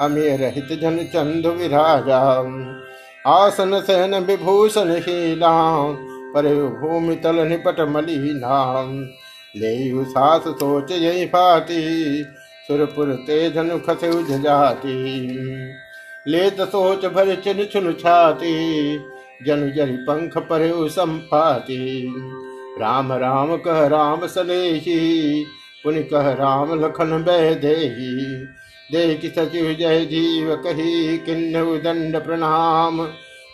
अमे 0.01 0.37
रहित 0.37 0.79
जन 0.81 0.99
चंद 1.05 1.47
विराजा 1.47 2.21
आसन 3.27 3.81
सहन 3.81 4.15
विभूषण 4.25 4.91
हीना 4.99 5.51
पर 6.35 6.47
भूमि 6.81 7.17
तल 7.17 7.37
निपट 7.47 7.81
मलिना 7.81 8.57
ले 9.55 10.05
सास 10.05 10.45
सोच 10.49 10.91
यही 10.93 11.25
फाती 11.27 11.81
सुरपुर 12.69 13.13
तेजन 13.27 13.79
खसे 13.79 14.13
जाती। 14.39 14.95
लेत 16.27 16.61
सोच 16.61 17.05
भर 17.07 17.35
चिन 17.35 17.65
छुन 17.65 17.93
छाती, 17.93 18.53
जन 19.47 19.71
जरि 19.77 19.97
पंख 20.09 20.37
पर 20.39 20.63
संपाती। 20.89 21.79
राम 22.81 23.13
राम 23.13 23.57
कह 23.57 23.87
राम 23.87 24.27
सलेही, 24.27 25.45
पुन 25.85 26.03
कह 26.03 26.33
राम 26.33 26.75
लखन 26.85 27.23
बह 27.23 27.55
दे 27.55 27.75
देख 28.91 29.25
सचिव 29.35 29.73
जय 29.73 30.05
जीव 30.05 30.55
कही, 30.57 31.19
किन्न 31.19 31.65
दंड 31.81 32.17
प्रणाम। 32.17 33.07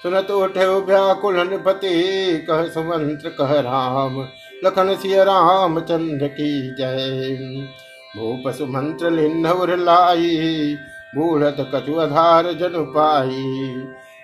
सुनत 0.03 0.31
उठे 0.31 0.67
व्याकुल 0.81 1.45
पति 1.57 1.91
कह 2.49 2.65
सुमंत्र 2.65 3.29
कह 3.29 3.61
राम। 3.61 4.21
लखन 4.65 4.95
सिय 4.95 5.25
राम 5.25 5.81
चंद्र 5.81 6.29
की 6.29 6.75
जय। 6.75 7.37
भूप 8.17 8.53
सुमंत्र 8.53 9.11
लिन्नवर 9.11 9.77
लाई, 9.77 10.77
बूढ़त 11.17 11.57
कछु 11.75 11.99
आधार 11.99 12.53
जनु 12.53 12.85
पाई। 12.85 13.75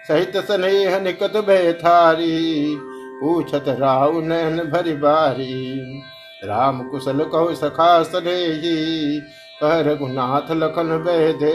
सहित 0.09 0.37
स्नेह 0.37 0.99
निकट 1.01 1.37
बैठारी, 1.47 2.77
पूछत 3.21 3.65
राव 3.69 4.21
नैन 4.21 4.59
भरी 4.59 4.93
बारी। 4.93 6.03
राम 6.45 6.83
कुशल 6.89 7.25
कहो, 7.25 7.55
सखा 7.55 8.03
सनेही 8.03 9.21
कह 9.61 9.81
रघुनाथ 9.81 10.51
लखन 10.53 10.89
बह 11.07 11.33
दे 11.33 11.53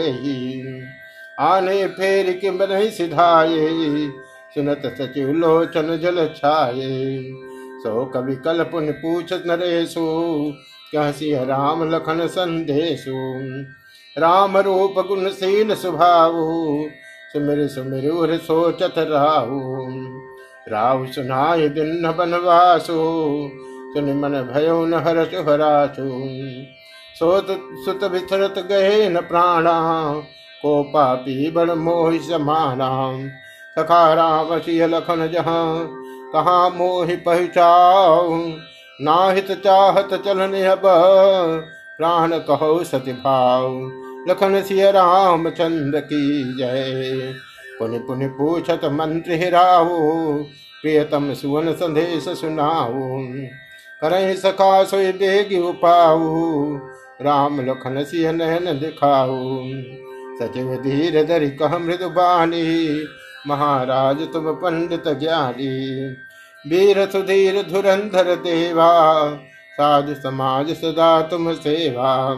आने 1.40 1.86
फेर 1.86 2.32
के 2.32 2.50
नहीं 2.50 2.90
सिधाए 2.90 3.68
सुनत 4.54 4.82
सचिव 4.98 5.32
लोचन 5.32 5.96
जल 5.96 6.26
छाये। 6.36 7.47
सो 7.78 8.04
कवि 8.04 8.36
कल 8.36 8.62
पुन 8.62 8.90
पूछ 8.92 9.32
नरेशु 9.46 10.06
कह 10.94 11.44
राम 11.44 11.82
लखन 11.90 12.26
संदेशु। 12.26 13.16
राम 14.16 14.56
रूप 14.58 14.94
गुणशील 15.08 15.74
स्वभाव 15.74 16.32
सुमिर 17.32 17.66
सुमिर 17.68 18.36
सोचत 18.38 18.94
राहू। 18.98 19.60
राहु 20.68 21.06
सुनाय 21.06 21.68
दिन 21.68 22.12
बनवासु 22.12 22.96
सुनि 23.92 24.12
मन 24.12 24.32
भयो 24.54 24.84
न 24.86 24.94
हरस 24.94 25.34
हरासु 25.48 26.08
सोत 27.16 27.46
सुत 27.84 28.04
विचरत 28.04 28.58
गए 28.68 29.08
न 29.08 29.20
प्राणा, 29.20 29.78
को 30.62 30.82
पापी 30.82 31.50
बड़ 31.50 31.70
मोहि 31.70 32.18
समाना। 32.18 32.90
सखा 33.78 34.14
राम 34.14 34.58
सिय 34.58 34.86
लखन 34.86 35.26
जहाँ 35.26 35.64
कहाँ 36.32 36.70
मोहि 36.70 37.16
पहुँचाओ 37.16 38.36
नाहित 39.00 39.50
चाहत 39.64 40.14
चलन 40.24 40.54
अब 40.64 40.82
प्राण 41.98 42.38
कहो 42.38 42.84
सति 42.84 43.12
भाव 43.12 43.74
लखन 44.28 44.62
सिय 44.62 44.90
राम 44.90 45.48
चंद्र 45.50 46.00
की 46.00 46.56
जय। 46.58 47.34
पुनि 47.78 47.98
पुनि 47.98 48.26
पूछत 48.28 48.80
मंत्र 48.84 49.32
हिराओ 49.32 49.98
प्रियतम 50.82 51.32
सुवन 51.34 51.72
संदेश 51.72 52.28
सुनाऊ। 52.28 53.18
करहि 54.02 54.34
सखा 54.36 54.84
सोई 54.84 55.12
बेगी 55.12 55.58
उपाऊ, 55.58 56.76
राम 57.22 57.60
लखन 57.60 58.04
सिय 58.04 58.32
नयन 58.32 58.78
दिखाऊ। 58.78 59.62
सचिव 60.38 60.74
धीर 60.76 61.22
धरि 61.24 61.50
कह 61.50 61.78
मृदु 61.78 62.08
बानी 62.08 62.64
महाराज 63.46 64.22
तुम 64.32 64.52
पंडित 64.54 65.08
ज्ञानी, 65.20 65.68
वीर 66.64 67.04
सुधीर 67.06 67.62
धुरंधर 67.62 68.34
देवा, 68.36 68.90
साधु 69.72 70.14
समाज 70.14 70.72
सदा 70.72 71.20
तुम 71.22 71.52
सेवा। 71.54 72.34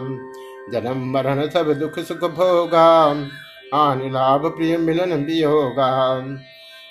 जन्म 0.73 1.11
मरण 1.13 1.49
सब 1.49 1.73
दुख 1.73 1.99
सुख 1.99 2.25
भोगा 2.31 2.89
हानि 3.75 4.11
लाभ 4.11 4.47
प्रिय 4.47 4.77
मिलन 4.79 5.17
भी 5.25 5.41
होगा 5.43 5.91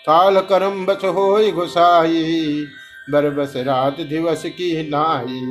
काल 0.06 0.40
करम 0.42 0.86
बस 0.86 1.04
हो 1.06 1.52
घुसाई 1.52 2.66
बरबस 3.10 3.54
रात 3.58 4.00
दिवस 4.02 4.44
की 4.48 4.72
नाई। 4.90 5.42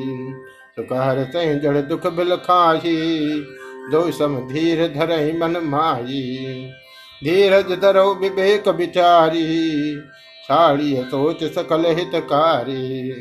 सुखहर 0.77 1.23
तह 1.25 1.53
जड़ 1.55 1.81
दुख 1.83 2.07
बिल 2.07 2.37
खाही 2.37 2.97
दो 3.91 4.11
सम 4.11 4.37
धीर 4.49 4.87
धर 4.89 5.13
मन 5.39 5.57
माही 5.65 6.23
धीरज 7.23 7.73
धरो 7.81 8.13
विवेक 8.15 8.69
विचारी 8.69 9.97
छाड़ी 10.45 10.95
सोच 11.05 11.43
सकल 11.45 11.85
हितकारी। 11.89 13.13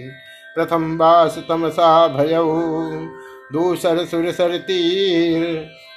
प्रथम 0.55 0.97
बास 0.97 1.37
तमसा 1.49 2.07
भयऊ 2.07 2.55
दूसर 3.53 4.05
सुर 4.05 4.31
तीर, 4.57 5.43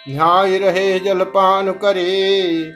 न्याय 0.08 0.58
रहे 0.58 0.98
जलपान 1.00 1.70
करे। 1.72 2.72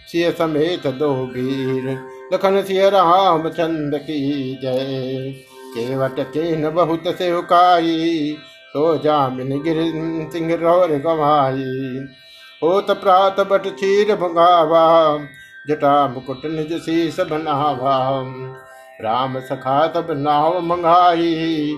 सिय 0.00 0.30
समेत 0.30 0.86
दो 0.96 1.12
वीर, 1.26 1.90
लखन 2.32 2.62
सिय 2.62 2.88
राम 2.90 3.48
चंद 3.48 3.94
की 4.00 4.54
जय। 4.62 5.32
केवट 5.74 6.20
के 6.28 6.56
न 6.56 6.70
बहुत 6.70 7.04
सेवकाई 7.08 8.36
तो 8.74 8.96
जामिन 8.98 9.62
गिर 9.62 9.76
सिंह 10.32 10.54
रौर 10.54 10.92
गवाई। 10.98 12.06
होत 12.66 12.90
प्रात 12.90 13.40
बट 13.40 13.66
चीर 13.74 14.14
भंगावा, 14.14 14.84
जटा 15.68 16.08
मुकुट 16.08 16.46
निज 16.46 16.72
शीस 16.82 17.20
बनावा। 17.20 17.96
राम 19.02 19.38
सखा 19.40 19.86
तब 19.86 20.06
नाव 20.10 20.60
मंगाई, 20.60 21.76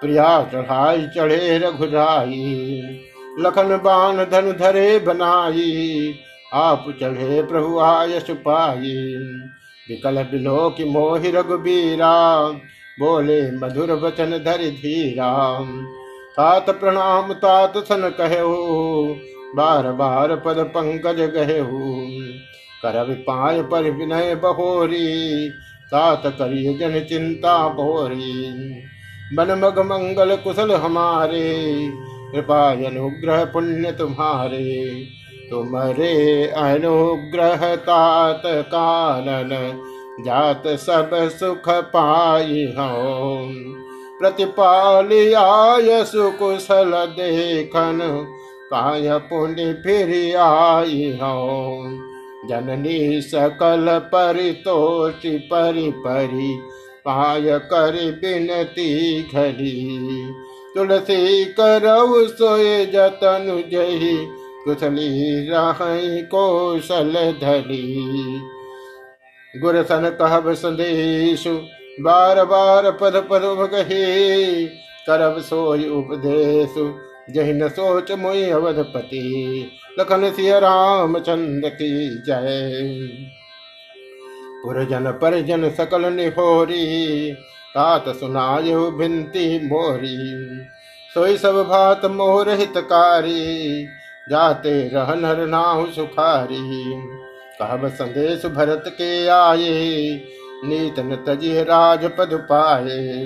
प्रिया 0.00 0.28
चढ़ाई 0.52 1.06
चढ़े 1.16 1.58
रघुराई। 1.58 2.82
लखन 3.38 3.76
बान 3.76 4.24
धन 4.24 4.52
धरे 4.52 4.98
बनाई, 4.98 6.14
आप 6.54 6.84
चढ़े 7.00 7.42
प्रभु 7.42 7.78
आयस 7.78 8.30
पाई। 8.30 8.96
विकल 9.88 10.22
बिलो 10.22 10.68
की 10.70 10.84
मोहि 10.84 11.30
रघुबीरा, 11.30 12.12
बोले 13.00 13.40
मधुर 13.52 13.92
वचन 13.92 14.30
धर 14.30 14.62
धीरा। 14.76 15.32
तात 16.36 16.70
प्रणाम, 16.70 17.32
तात 17.32 17.76
सन 17.78 18.08
कहो 18.20 18.54
बार 19.54 19.90
बार 19.92 20.34
पद 20.36 20.58
पंकज 20.68 21.20
गहेहू 21.34 21.80
कर 22.82 23.02
विपाय 23.08 23.62
पर 23.62 23.90
विनय 23.90 24.34
बहोरी 24.34 25.48
तात 25.92 26.22
करिय 26.38 26.72
जन 26.74 27.00
चिंता 27.00 27.56
बोरी 27.68 28.32
बन 29.36 29.50
मग 29.58 29.78
मंगल 29.86 30.34
कुशल 30.36 30.72
हमारे 30.74 31.42
कृपा 32.32 32.60
अनुग्रह 32.86 33.44
पुण्य 33.44 33.92
तुम्हारे। 33.92 34.64
तुम्हारे 35.50 36.12
अनुग्रह 36.58 37.74
तात 37.76 38.42
कानन, 38.46 39.50
जात 40.20 40.66
सब 40.78 41.10
सुख 41.30 41.68
पाई 41.68 42.64
हो 42.78 42.92
प्रतिपालियाय 44.18 46.04
सुकुशल 46.04 46.92
देखन 47.10 48.00
काय 48.70 49.18
पुण्य 49.20 49.72
फिर 49.82 50.36
आई 50.36 51.10
हो। 51.22 51.84
जननी 52.48 53.20
सकल 53.22 53.86
परितोषि 54.04 55.36
परि 55.52 55.90
परि, 55.96 56.52
पाय 57.04 57.58
कर 57.64 57.96
बिनती 58.20 59.22
घड़ी 59.22 60.26
तुलसी 60.74 61.44
करऊ 61.54 62.24
सोए 62.28 62.84
जतनु 62.86 63.56
जही 63.70 64.16
कुशली 64.64 65.48
रही 65.48 66.22
कौशल 66.22 67.12
धरी 67.40 68.40
गुरसन 69.54 70.08
कहब 70.18 70.52
संदेश, 70.54 71.44
बार 72.00 72.44
बार 72.44 72.90
पद 72.90 73.16
पद 73.30 73.42
गहे 73.72 74.64
करब 75.06 75.38
सोय 75.40 75.88
उपदेश। 75.88 76.74
जही 77.30 77.52
न 77.52 77.68
सोच 77.68 78.12
मोई 78.12 78.44
अवधपति, 78.50 79.22
लखन 80.00 80.30
सिय 80.30 80.60
रामचंद्र 80.60 81.68
की 81.68 82.22
जय। 82.22 82.98
पुरजन 84.62 85.10
परिजन 85.12 85.70
सकल 85.70 86.12
निहोरी, 86.12 87.32
तात 87.74 88.08
सुनायो 88.08 88.90
भिंती 88.90 89.66
मोरी। 89.66 90.16
सोई 91.14 91.36
सब 91.36 91.62
भात 91.62 92.04
मोर 92.04 92.50
हितकारी, 92.50 93.86
जाते 94.30 94.88
रह 94.88 95.14
नर 95.14 95.46
नाहु 95.46 95.86
सुखारी। 95.86 96.92
कहब 97.58 97.88
संदेश 97.88 98.46
भरत 98.46 98.84
के 98.86 99.26
आए, 99.26 100.20
नीत 100.64 100.98
न 100.98 101.24
तजिए 101.26 101.62
राजपद 101.62 102.34
पाए 102.34 103.24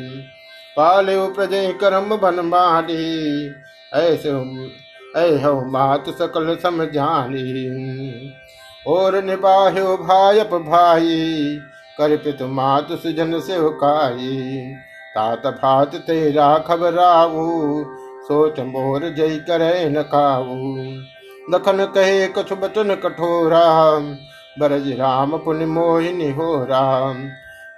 पाले 0.77 1.17
प्रजय 1.29 1.73
करम 1.81 2.17
बन 2.17 2.41
माली 2.41 3.51
ऐसे 3.93 4.31
ऐहो 5.17 5.55
मात 5.71 6.09
सकल 6.19 6.55
समझानी। 6.57 7.45
और 8.87 9.23
निबाह्यो 9.25 9.97
भायप 9.97 10.55
भाई 10.65 11.59
कर 11.99 12.17
पित 12.17 12.43
मात 12.51 12.93
सुजन 12.93 13.39
से 13.41 13.59
उकाई 13.59 14.75
तात 15.15 15.47
भात 15.55 15.95
तेरा 16.07 16.57
खबराऊ 16.59 17.85
सोच 18.23 18.61
मोर 18.67 19.09
जय 19.09 19.37
करे 19.49 19.89
न 19.89 20.03
काऊ 20.13 20.75
लखन 21.49 21.85
कहे 21.87 22.27
कछु 22.29 22.57
बचन 22.57 22.95
कठोरा, 22.95 23.67
बरज 24.59 24.91
राम 24.93 25.37
पुन 25.39 25.65
मोहिनी 25.67 26.31
हो 26.31 26.65
राम 26.65 27.23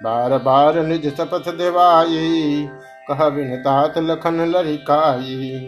बार 0.01 0.37
बार 0.39 0.81
निज 0.81 1.07
सपथ 1.15 1.49
देवाई, 1.53 2.67
कह 3.09 3.27
बिन 3.29 3.55
तात 3.57 3.97
लखन 3.99 4.45
लरिकाई। 4.49 5.67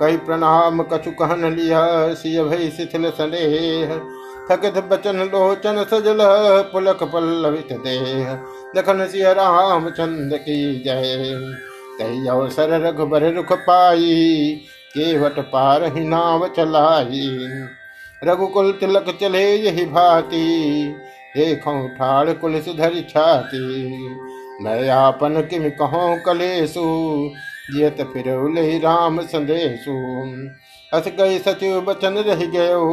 कई 0.00 0.16
प्रणाम 0.16 0.82
कछु 0.82 1.10
कहन 1.10 1.44
लिया, 1.54 1.82
सिय 2.14 2.42
भई 2.44 2.70
शिथिल 2.70 3.10
सनेह। 3.10 3.94
थकित 4.50 4.78
बचन 4.84 5.16
लोचन 5.24 5.82
सजल, 5.84 6.18
पुलक 6.72 7.02
पल्लवित 7.02 7.72
देह। 7.84 8.32
लखन 8.76 9.06
सिय 9.06 9.32
राम 9.32 9.88
चंद 9.90 10.34
की 10.34 10.82
जय। 10.82 11.40
कई 11.98 12.26
अवसर 12.26 12.80
रघुबर 12.80 13.32
रुख 13.32 13.52
पाई, 13.52 14.60
केवट 14.90 15.38
पार 15.48 15.84
ही 15.86 16.04
नाव 16.04 16.46
चलाई। 16.48 17.28
रघुकुल 18.22 18.72
तिलक 18.72 19.16
चले 19.20 19.44
यही 19.56 19.84
भांति, 19.86 20.44
देखो 21.36 21.76
ठाड़ 21.88 22.32
कुल 22.32 22.60
सुधर 22.60 23.00
छाती। 23.08 23.64
मैं 24.60 24.88
आपन 24.88 25.40
किम 25.40 25.68
कहो 25.70 26.16
कलेसु 26.26 26.82
जियत 27.64 28.00
फिर 28.12 28.28
राम 28.80 29.20
संदेशु 29.26 29.92
हस 30.92 31.06
गई 31.18 31.38
सचिव 31.40 31.80
बचन 31.80 32.18
रह 32.26 32.44
गयो 32.48 32.88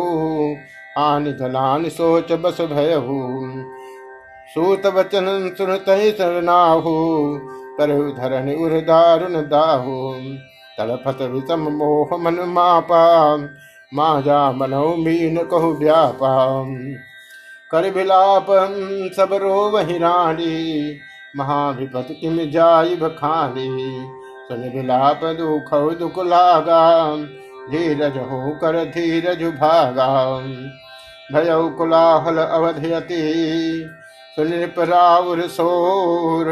आन 0.98 1.26
गलान 1.40 1.88
सोच 1.90 2.32
बस 2.44 2.62
भयहु 2.70 3.18
सूत 4.54 4.88
बचन 4.96 5.28
सुनत 5.58 5.90
शरणाहु 6.18 6.94
करहु 7.78 8.12
धरण 8.14 8.54
उर 8.56 8.80
दारुण 8.88 9.42
दाहु 9.50 9.98
तड़फत 10.78 11.22
विषम 11.32 11.68
मोह 11.74 12.16
मन 12.18 12.40
मापा 12.50 13.04
माजा 13.92 14.40
मनो 14.54 14.96
मीन 14.98 15.38
कहु 15.52 15.74
व्यापा 15.76 16.34
कर 17.72 17.90
विलाप 17.92 18.48
सब 19.16 19.34
रो 19.42 19.54
वही 19.70 19.98
रानी 19.98 20.56
महाविपत 21.38 22.08
किम 22.22 22.40
जाय 22.52 22.96
बखानी 22.96 23.70
सुन 24.52 24.70
विलाप 24.70 25.22
दुख 25.38 25.70
दुख 26.00 26.18
लागा। 26.20 27.16
धीरज 27.72 28.18
हो 28.18 28.50
कर 28.62 28.84
धीरज 28.86 29.44
भागा। 29.56 30.08
भयउ 31.32 31.70
कुलाहल 31.70 32.38
अवधयति 32.38 33.20
सुनिप 34.38 34.80
राउर 34.80 35.42
सोर 35.48 36.50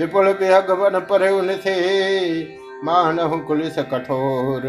विपुल 0.00 0.28
विहगवन 0.32 0.98
पर 1.00 1.22
थे 1.56 1.74
मानहु 2.84 3.38
कुलिस 3.38 3.78
कठोर, 3.78 4.62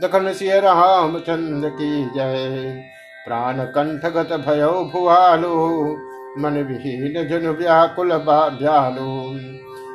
दखन 0.00 0.32
सिय 0.32 0.58
रामचंद्र 0.60 1.68
की 1.70 1.90
जय। 2.16 2.82
प्राण 3.26 3.64
कंठगत 3.74 4.32
भयो 4.46 4.72
भुआलो, 4.92 5.56
मन 6.38 6.56
विहीन 6.62 7.28
जन 7.28 7.48
व्याकुल 7.50 8.12
ब्यालो 8.20 9.10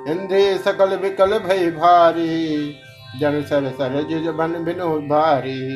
इंद्रिय 0.07 0.57
सकल 0.57 0.97
विकल 0.97 1.39
भय 1.39 1.71
भारी। 1.71 2.75
जन 3.19 3.41
सर 3.41 3.69
सर 3.69 4.03
जिज 4.03 4.27
बन 4.27 4.63
बिनु 4.63 4.87
भारी। 4.87 5.69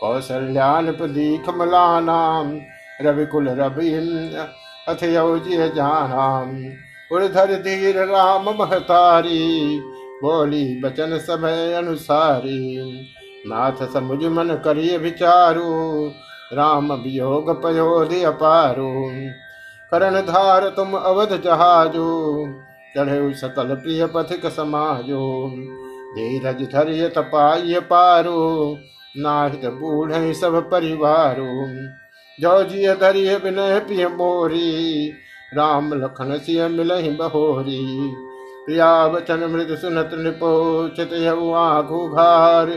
कौशल्यान 0.00 0.92
प्रदीख 0.92 1.48
मलानाम 1.48 2.60
रविकुल 3.02 3.48
रवि 3.48 3.92
अथ 4.88 5.02
योजिय 5.02 5.68
जानाम। 5.68 6.64
उर्धर 7.12 7.54
धीर 7.54 7.98
राम 7.98 8.44
महतारी। 8.44 9.80
बोली 10.22 10.80
बचन 10.80 11.18
समय 11.18 11.72
अनुसारी। 11.72 12.76
नाथ 13.46 13.86
समुझ 13.92 14.24
मन 14.24 14.62
करिय 14.64 14.98
विचारु। 14.98 15.64
राम 16.52 16.92
वियोग 16.92 17.62
पयोधि 17.62 18.22
अपारु। 18.22 18.92
करण 19.90 20.20
धार 20.20 20.68
तुम 20.68 20.94
अवध 20.94 21.42
जहाजो। 21.44 22.08
चढ़े 22.96 23.34
सकल 23.34 23.74
प्रिय 23.74 24.06
पथिक 24.06 24.46
समाजो। 24.46 25.48
धीरज 26.14 26.62
धरिय 26.72 27.08
तपाय 27.08 27.80
पारो 27.80 28.78
नाहित 29.16 29.64
बूढ़ 29.64 30.12
सब 30.32 30.60
परिवारो। 30.70 31.48
जो 32.38 32.62
जिय 32.62 32.94
धरिय 32.94 33.34
विनय 33.36 33.78
प्रिय 33.78 34.06
मोरी, 34.08 35.10
राम 35.54 35.92
लखन 35.94 36.38
सिय 36.38 36.68
मिलहि 36.68 37.10
बहोरी। 37.10 38.12
प्रिया 38.66 39.06
वचन 39.06 39.44
मृद 39.50 39.76
सुनत 39.78 40.10
निपोचित 40.14 41.12
आघु 41.56 42.06
घार 42.08 42.70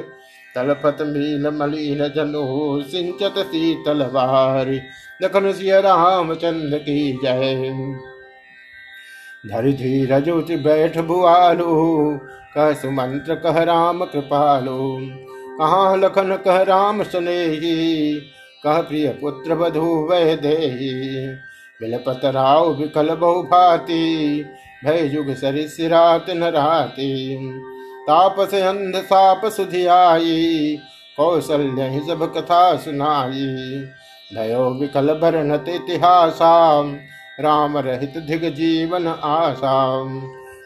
तलपत 0.55 0.97
मील 1.01 1.47
मलिन 1.49 2.07
जनो 2.07 2.81
सिंचत 2.81 3.39
शीतल 3.39 4.03
बार 4.03 4.71
लखन 5.21 5.51
सिय 5.51 5.79
राम 5.81 6.33
चंद 6.33 6.75
की 6.75 7.11
जय। 7.23 7.69
धरि 9.43 9.71
धीरजुति 9.73 10.55
बैठ 10.57 10.97
भुआलो 10.97 12.19
कह 12.55 12.73
सुमंत्र, 12.73 13.35
कह 13.35 13.63
राम 13.63 14.03
कृपालो। 14.05 14.97
कहाँ 15.59 15.97
लखन, 15.97 16.35
कह 16.35 16.61
राम 16.61 17.03
स्नेही, 17.03 18.13
कह 18.63 18.81
प्रिय 18.81 19.07
पुत्र 19.21 19.53
वधु 19.53 19.85
वह 20.09 20.35
देही। 20.35 21.27
बिलपत 21.79 22.21
राव 22.25 22.73
विकल 22.73 23.15
बहु 23.15 23.41
भाती 23.43 24.43
भय 24.85 25.09
युग 25.13 25.33
सरिसिरात 25.33 26.29
न 26.29 26.43
रहती 26.45 27.37
तापस 28.07 28.53
अंध 28.55 28.95
साप 28.95 29.45
सुधियाई 29.45 30.77
कौशल्य 31.17 32.01
सब 32.07 32.23
कथा 32.35 32.75
सुनाई। 32.75 33.45
भयो 34.31 34.69
विकल 34.71 35.13
भरनत 35.13 35.65
इतिहासा 35.69 36.81
राम 37.41 37.77
रहित 37.77 38.13
दिग 38.17 38.53
जीवन 38.53 39.07
आशा 39.07 40.05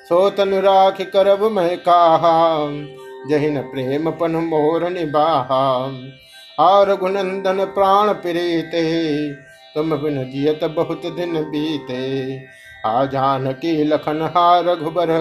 सो 0.09 0.29
तनु 0.29 0.59
राख 0.59 1.01
करब 1.01 1.43
मैं 1.51 1.77
कहा 1.77 2.57
जहिन 3.29 3.61
प्रेम 3.61 4.11
पन 4.11 4.31
मोर 4.31 4.89
निबाहा 4.89 5.91
और 6.59 6.95
गुनंदन 6.97 7.65
प्राण 7.65 8.13
प्रीते। 8.13 8.83
तुम 9.75 9.95
बिन 9.95 10.23
जियत 10.29 10.63
बहुत 10.63 11.01
दिन 11.05 11.43
बीते। 11.43 12.41
आ 12.85 13.05
जान 13.05 13.51
की 13.51 13.83
लखन 13.83 14.21
हा 14.21 14.59
रघुबर। 14.59 15.11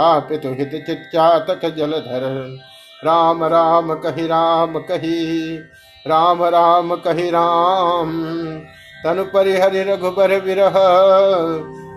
हा 0.00 0.18
पितु 0.18 0.48
हित 0.48 0.70
चिच्चातक 0.86 1.74
जलधर 1.76 2.56
राम 3.04 3.44
राम 3.44 3.94
कही 3.94 4.26
राम 4.26 4.78
कही। 4.78 5.58
राम 6.06 6.44
राम 6.44 6.94
कही, 6.94 7.30
राम। 7.30 8.10
तनु 9.04 9.24
परिहरि 9.24 9.82
रघुबर 9.82 10.40
विरह 10.40 10.72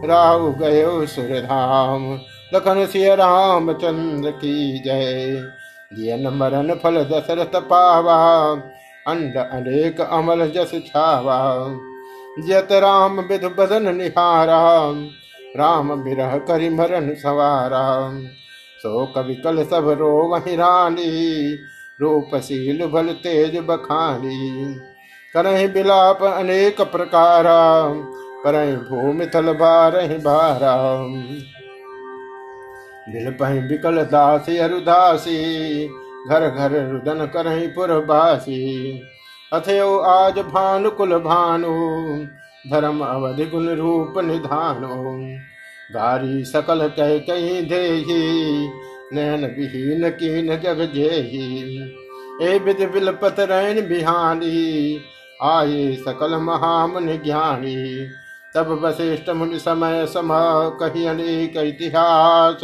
राहु 0.05 0.51
गयो 0.51 1.05
सुरधाम। 1.05 2.19
लखन 2.53 2.85
सिय 2.85 3.15
रामचंद्र 3.15 4.31
की 4.31 4.79
जय। 4.79 5.25
दियन 5.93 6.27
मरण 6.27 6.75
फल 6.75 7.03
दशरथ 7.03 7.55
पावा। 7.55 8.51
अंड 9.07 9.37
अनेक 9.37 10.01
अमल 10.01 10.47
जस 10.47 10.71
छावा। 10.87 11.67
जत 12.39 12.67
राम 12.71 13.19
विधु 13.19 13.49
बदन 13.49 13.95
निहारा। 13.95 14.93
राम 15.57 16.03
बिरह 16.03 16.37
करि 16.37 16.69
मरण 16.69 17.13
सवारा। 17.13 18.11
सो 18.77 19.05
कवि 19.05 19.35
कल 19.35 19.63
सब 19.63 19.89
रो 19.89 20.17
वही 20.17 20.55
रानी। 20.55 21.55
रूपशील 22.01 22.87
भल 22.87 23.07
तेज 23.07 23.57
बखानी। 23.57 24.79
करहि 25.35 25.67
बिलाप 25.67 26.23
अनेक 26.23 26.81
प्रकारा, 26.81 27.59
करहि 28.43 28.75
भूमि 28.75 29.25
थल 29.25 29.53
बारहि 29.53 30.17
बारा 30.17 30.75
बिलपहि 33.09 33.59
बिकल 33.59 34.01
दासी 34.03 34.57
अरुदासी, 34.57 35.37
घर 36.29 36.49
घर 36.49 36.71
रुदन 36.91 37.25
करहि 37.25 37.67
पुरबासी। 37.67 38.61
अथयो 39.53 39.97
आज 39.97 40.39
भानु 40.39 40.91
कुल 40.91 41.17
भानु, 41.19 41.75
धर्म 42.71 42.99
अवधि 43.01 43.45
गुण 43.45 43.69
रूप 43.69 44.13
निधानो। 44.17 45.03
गारी 45.93 46.43
सकल 46.45 46.87
कह 46.87 47.17
कहीं 47.19 47.61
दे 47.67 47.83
नैन 49.13 49.45
विहीन 49.57 50.09
कीन 50.09 50.47
जग 50.57 50.81
जेही। 50.95 51.45
ए 52.41 52.57
विद 52.59 52.89
बिलपत 52.93 53.35
रैन 53.39 53.87
बिहानी 53.87 54.99
आए 55.43 55.95
सकल 55.95 56.35
महामुनि 56.35 57.17
ज्ञानी 57.17 58.09
तब 58.55 58.79
वशिष्ठ 58.83 59.29
मुनि 59.29 59.59
समय 59.59 60.05
सम 60.05 60.29
कही 60.79 61.05
अनेक 61.05 61.57
इतिहास। 61.57 62.59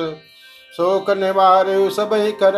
शोक 0.74 1.10
निवार 1.10 1.66
सब 1.90 2.10
कर 2.14 2.54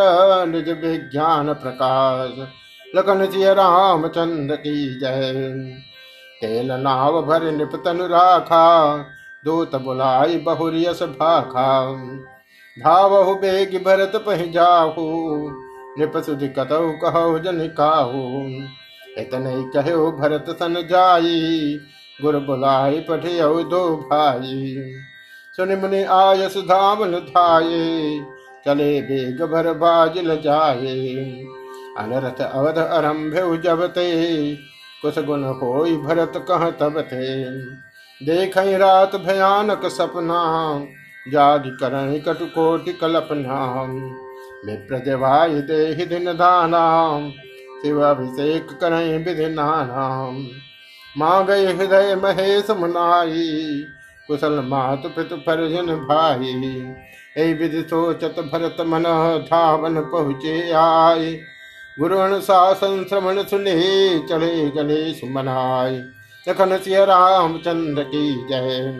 निज 0.47 0.69
विज्ञान 0.69 1.54
प्रकाश। 1.54 2.47
लखन 2.95 3.25
जी 3.25 3.43
रामचंद्र 3.43 4.56
की 4.56 4.99
जय। 4.99 5.34
तेल 6.41 6.71
नाव 6.71 7.21
भर 7.21 7.43
निपतन 7.51 7.97
राखा, 7.97 8.97
दूत 9.45 9.75
बुलाई 9.75 10.38
बहुरियस 10.38 11.04
भाखा। 11.04 11.93
धावहु 12.78 13.36
बेग 13.36 13.84
भरत 13.86 14.12
पह 14.15 14.45
जाहु 14.51 15.06
नृप 15.97 16.17
सुधि 16.17 16.47
कतहु 16.47 16.91
कहो 16.91 17.39
जन 17.39 17.67
काहु। 17.78 18.41
इतने 19.15 19.56
कहो 19.73 20.12
भरत 20.12 20.45
सन 20.60 20.75
जाई, 20.88 21.80
गुर 22.19 22.38
बुलाई 22.39 22.99
पठियौ 22.99 23.63
दो 23.65 23.82
भाई। 24.04 24.75
सुन 25.58 25.73
मुनि 25.80 26.04
आयस 26.13 26.58
धामन 26.65 27.12
धाये, 27.28 28.19
चले 28.65 28.89
बेग 29.01 29.41
भर 29.51 29.71
बाज 29.75 30.17
जाए 30.43 30.95
अनरथ 31.97 32.41
अवध 32.43 32.78
आरंभ 32.80 33.36
जब 33.62 33.86
ते 33.89 34.06
कुछ 35.01 35.19
गुण 35.19 35.43
होई 35.56 35.95
भरत 35.97 36.34
कह 36.47 36.69
तब 36.80 37.01
थे 37.04 37.25
देख 38.21 38.58
रात 38.58 39.15
भयानक 39.17 39.86
सपना, 39.88 40.41
जाग 41.25 41.65
करण 41.80 42.17
कटुकोटि 42.19 42.93
कल्पना। 42.93 43.60
विप्रजवाय 44.65 45.62
देहि 45.63 46.06
दिन 46.06 46.25
दानाम 46.34 47.32
शिव 47.86 48.00
अभिषेक 48.02 48.67
करें 48.82 49.26
विधि 49.26 49.48
नानाम 49.50 50.38
माँ 51.15 51.45
गए 51.45 51.65
हृदय 51.67 52.15
महेश 52.15 52.69
मुनाई, 52.69 53.84
कुशल 54.28 54.60
मात 54.63 55.04
पितु 55.08 55.36
परिजन 55.38 55.95
भाई। 56.06 56.54
ए 57.38 57.54
विधि 57.54 57.82
सोचत 57.82 58.39
भरत 58.54 58.82
मन 58.88 59.04
धावन 59.43 60.02
पहुँचे 60.02 60.71
आए। 60.71 61.32
गुरु 61.98 62.17
अनुशासन 62.17 63.04
श्रवण 63.10 63.43
सुने 63.43 63.76
चले 64.30 64.69
गले 64.71 65.13
सुमनाय 65.13 65.98
लखन 66.48 66.78
सिया 66.78 67.04
रामचंद्र 67.04 68.04
की 68.06 68.34
जय। 68.50 68.91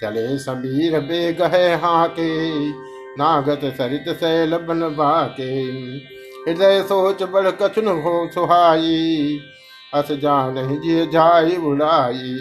चले 0.00 0.26
समीर 0.38 1.00
बेग 1.00 1.42
है 1.44 1.76
हाके, 1.76 2.32
नागत 3.18 3.60
सरित 3.76 4.08
सैल 4.16 4.56
बन 4.58 4.88
बाके 4.96 5.54
हृदय 6.46 6.82
सोच 6.82 7.22
बड़ 7.22 7.50
कछन 7.52 7.88
हो 8.00 8.14
सुहाई। 8.34 9.38
अस 9.94 10.12
जान 10.12 10.54
जी 10.80 11.06
जाई 11.06 11.56
उड़ाई 11.56 12.34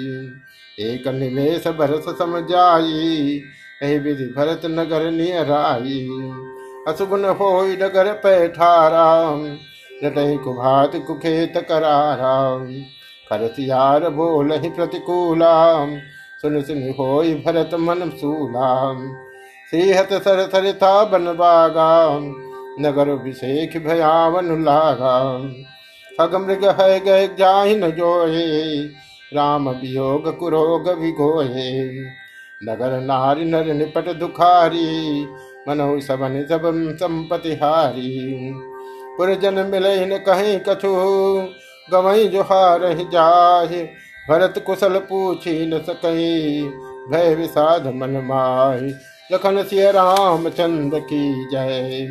एक 0.82 1.08
निवेश 1.10 1.68
भरत 1.68 2.16
समझाई, 2.20 3.42
ऐ 3.84 3.98
विधि 3.98 4.26
भरत 4.38 4.62
नगर 4.66 5.10
नियराई 5.12 6.00
असुगुन 6.88 7.26
हो 7.26 7.50
नगर 7.64 8.12
पैठारा 8.24 9.06
रटहि 10.04 10.38
कुभात 10.38 10.96
कुखेत 11.08 11.54
करारा। 11.70 12.36
करसियार 13.28 14.10
बोल 14.10 14.52
ही 14.54 14.70
प्रतिकूला, 14.70 15.54
सुन 16.42 16.62
सुन 16.62 16.82
हो 17.00 17.22
भरत 17.46 17.72
मन 17.80 18.10
सूला। 18.16 18.72
श्रीहत 19.72 20.14
सर 20.14 20.48
सरिता 20.50 21.04
बन 21.06 21.26
बागा 21.34 21.94
नगर 22.82 23.10
विषेख 23.10 23.78
भयावन 23.78 24.64
लागा 24.64 25.16
खग 26.20 26.36
मृग 26.36 26.66
है 26.82 27.00
गए 27.00 27.28
जाहि 27.28 27.76
न 27.76 27.92
जोए 27.92 28.78
राम 29.34 29.70
वियोग 29.70 30.38
कुरोग 30.38 30.90
विगोए 30.90 31.90
नगर 32.64 33.00
नारी 33.02 33.46
नर 33.46 33.74
निपट 33.74 34.14
दुखारी। 34.16 35.28
मनो 35.70 36.00
सबन 36.00 36.46
सब 36.50 36.62
संपति 36.96 37.52
हारी। 37.56 38.52
पुरजन 39.18 39.54
मिले 39.54 40.06
न 40.06 40.18
कहीं 40.18 40.60
कछु। 40.60 40.94
गवई 41.92 42.28
जोहार 42.28 42.80
जाहे। 43.14 43.84
भरत 44.30 44.64
कुशल 44.68 44.98
पूछी 45.00 45.66
न 45.66 45.80
सकई। 45.80 46.64
भय 47.12 47.36
विषाद 47.36 47.88
मन 47.88 48.22
माय 48.26 48.80
लखन 49.32 49.64
सिय 49.64 49.92
राम 49.92 50.50
चंद्र 50.50 51.00
की 51.00 51.48
जय। 51.52 52.08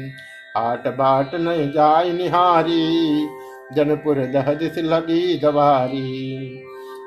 आट 0.57 0.87
बाट 0.89 1.35
न 1.35 1.73
जाय 1.75 2.13
निहारी, 2.13 3.27
जनपुर 3.75 4.17
दह 4.17 4.55
दिस 4.55 4.79
लगी 4.79 5.39
दवारी 5.39 6.61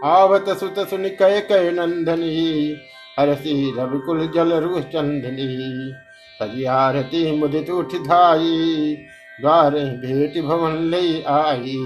आवत 0.04 0.50
सुत 0.50 0.80
सुन 0.90 1.08
कय 1.20 1.40
कय 1.42 1.72
नंदनी, 1.72 2.76
हरसी 3.20 3.74
रविकुल 3.78 4.28
जल 4.28 4.54
रुह 4.54 4.82
चंदनी। 4.82 5.94
सजियारती 6.42 7.32
मुदित 7.38 7.70
उठ 7.70 7.96
धाई, 7.96 8.96
द्वारे 9.42 9.84
भेट 9.84 10.44
भवन 10.46 10.76
ले 10.76 11.22
आई। 11.24 11.78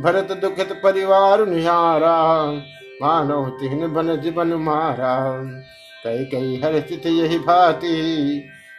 भरत 0.00 0.32
दुखित 0.42 0.72
परिवार 0.72 1.46
निहारा 1.46 2.16
मानो 3.02 3.44
तिहन 3.50 3.92
बन 3.92 4.16
जीवन 4.16 4.52
मारा। 4.52 5.14
कई 6.04 6.24
कई 6.24 6.60
हर 6.64 6.80
स्थित 6.80 7.06
यही 7.06 7.38
भाती 7.38 7.94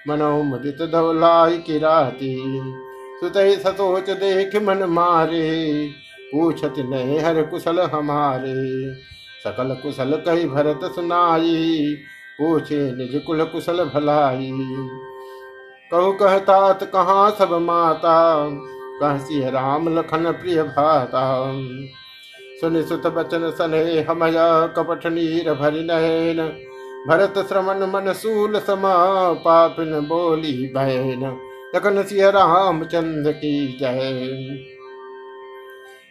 मनो 0.08 0.44
मुदित 0.44 0.82
धवलाई 0.82 1.58
की 1.58 1.78
राती। 1.78 2.36
सुत 3.20 3.34
सतोच 3.38 4.10
देख 4.10 4.56
मन 4.56 4.84
मारे, 4.84 5.90
पूछत 6.34 6.74
नहीं 6.80 7.20
हर 7.20 7.42
कुशल 7.44 7.80
हमारे। 7.80 8.54
सकल 9.44 9.76
कुशल 9.84 10.12
कही 10.18 10.46
भरत 10.46 10.80
सुनाई, 10.84 11.96
पूछे 12.38 12.92
निज 12.92 13.22
कुल 13.28 13.44
कुशल 13.44 13.84
भलाई। 13.86 14.52
कहु 15.92 16.12
कहतात, 16.12 16.84
कहाँ 16.84 17.32
सब 17.32 17.54
माता? 17.54 18.50
कहसी 19.00 19.50
राम 19.50 20.00
लखन 20.00 20.32
प्रिय 20.32 20.64
भाता। 20.64 21.52
सुनि 22.62 22.84
सुत 22.84 23.08
बचन 23.08 23.50
सने 23.52 24.02
हमय 24.02 24.34
कपट 24.78 25.08
नीर 25.08 25.54
भरि 25.54 25.84
नयन। 25.84 26.40
भरत 27.08 27.34
श्रवण 27.48 27.86
मन 27.86 28.12
सूल 28.14 28.60
समा, 28.60 28.94
पापिन 29.34 30.00
बोली 30.00 30.72
बहन 30.76 31.24
लखन 31.76 31.98
राम 32.32 32.84
चंद्र 32.84 33.32
की 33.32 33.78
जय। 33.82 34.28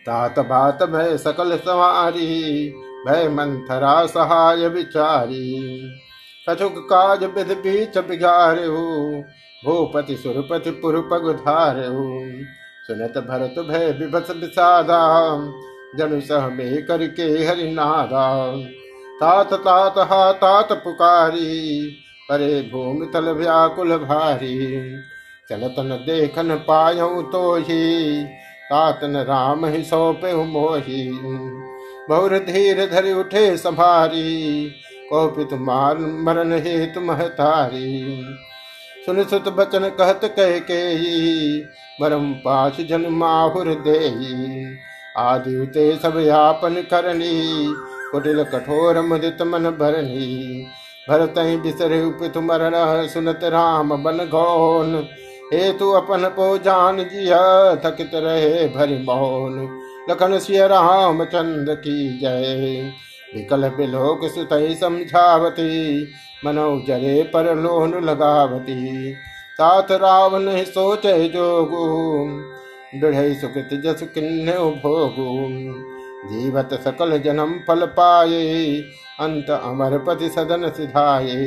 तात 0.06 0.38
भात 0.38 0.82
भय 0.82 1.16
सकल 1.16 1.56
सवारी, 1.56 2.70
भय 3.08 3.28
मंथरा 3.28 4.06
सहाय 4.06 4.68
विचारी। 4.68 5.80
कछुक 6.48 6.74
काज 6.78 7.24
विध 7.24 7.52
बीच 7.58 7.98
बिगारे 7.98 8.68
भूपति 9.62 10.16
सुरपति 10.16 10.70
पुरपग 10.70 11.30
धारे 11.32 11.86
सुनत 12.86 13.18
भरत 13.28 13.64
भय 13.68 13.90
विभस 13.92 14.30
विषादा, 14.30 15.00
जनु 15.96 16.20
सह 16.20 16.48
में 16.48 16.86
करके 16.86 17.22
हरिनादा 17.22 18.26
तात 19.22 19.52
तात, 19.54 19.98
हा 20.00 20.32
तात 20.34 20.72
पुकारी, 20.84 21.50
परे 22.28 22.60
भूमि 22.70 23.06
तल 23.14 23.28
व्याकुल 23.32 23.96
भारी। 23.98 24.56
चलतन 25.50 25.90
देखन 26.06 26.54
पायऊ 26.68 27.22
तो 27.32 27.42
ही 27.58 28.24
तातन 28.64 29.16
राम 29.28 29.66
ही 29.66 29.82
सौंपे 29.84 30.34
मोही। 30.46 31.02
बहुर 32.08 32.38
धीर 32.46 32.84
धरि 32.86 33.12
उठे 33.14 33.56
संभारी 33.56 34.24
कहो 35.10 35.26
पितु 35.28 35.56
मार 35.60 35.98
मरण 36.24 36.52
हे 36.58 36.74
तुम 36.86 37.14
तारी 37.14 37.90
सुन 39.06 39.22
सुत 39.24 39.48
बचन 39.52 39.88
कहत 39.90 40.24
कह 40.36 40.58
के 40.70 40.80
मरम 42.00 42.32
पास 42.44 42.80
जन 42.88 43.06
माहुर 43.14 43.74
दे 43.84 43.98
आदि 45.18 45.56
उते 45.60 45.90
सब 45.96 46.18
यापन 46.18 46.82
करनी 46.90 47.34
कुटिल 48.12 48.44
कठोर 48.44 49.00
मुदित 49.00 49.42
मन 49.42 49.62
भरनी 49.62 50.66
भरत 51.10 51.34
बिसरे 51.38 52.10
पितु 52.10 52.40
मरण, 52.40 53.06
सुनत 53.06 53.40
राम 53.44 54.02
बन 54.02 54.16
गौन। 54.16 55.08
हे 55.52 55.72
तू 55.72 55.90
अपन 55.90 56.28
को 56.28 56.58
जान 56.58 56.98
जिया 56.98 57.74
थकित 57.76 58.10
रहे 58.14 58.68
भरी 58.68 58.98
मौन। 58.98 59.80
लखन 60.10 60.38
सिय 60.38 60.66
राम 60.66 61.24
चंद 61.24 61.66
की 61.70 62.18
जय। 62.18 62.92
विकल 63.34 63.68
बिलोक 63.68 64.20
सुतई 64.24 64.74
समझावती, 64.74 66.08
मनो 66.44 66.84
जरे 66.88 67.30
पर 67.34 67.54
लोन 67.56 68.04
लगावती। 68.04 69.12
तात 69.58 69.92
रावण 69.92 70.64
सोचे 70.64 71.28
जोगु 71.28 72.26
दृढ़ 73.00 73.32
सुकृत 73.34 73.68
जस 73.84 74.02
किन्ने 74.02 74.52
भोगु। 74.52 75.91
जीवत 76.24 76.70
सकल 76.84 77.18
जन्म 77.18 77.52
फल 77.68 77.86
पाए 77.92 78.42
अंत 79.20 79.50
अमर 79.52 79.98
पति 79.98 80.28
सदन 80.28 80.68
सिधाये। 80.70 81.46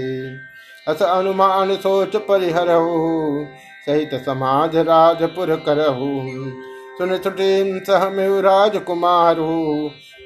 अस 0.88 1.02
अनुमान 1.04 1.76
सोच 1.78 2.16
परिहरहु 2.26 3.46
सहित 3.86 4.14
समाज 4.26 4.76
राजपुर 4.88 5.56
करहु 5.66 6.10
सुन 6.98 7.18
छुटी 7.18 7.80
सह 7.88 8.10
में 8.10 8.42
राजकुमारू 8.42 9.48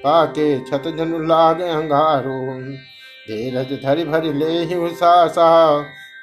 पाके 0.04 0.48
छत 0.66 0.84
जनु 0.98 1.20
लाग 1.26 1.62
अंगारो 1.62 2.40
धीरज 3.28 3.72
धरि 3.84 4.04
भरि 4.06 4.34
ले 4.34 4.66
सासा 4.96 5.50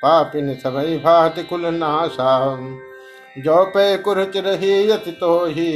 पापिन 0.03 0.55
सबई 0.55 0.97
भात 0.99 1.39
कुल 1.49 1.67
नासा। 1.75 2.33
जो 3.37 3.65
पे 3.67 3.97
कुरच 3.99 4.37
रही 4.37 4.73
यति 4.91 5.11
तो 5.13 5.35
ही 5.47 5.73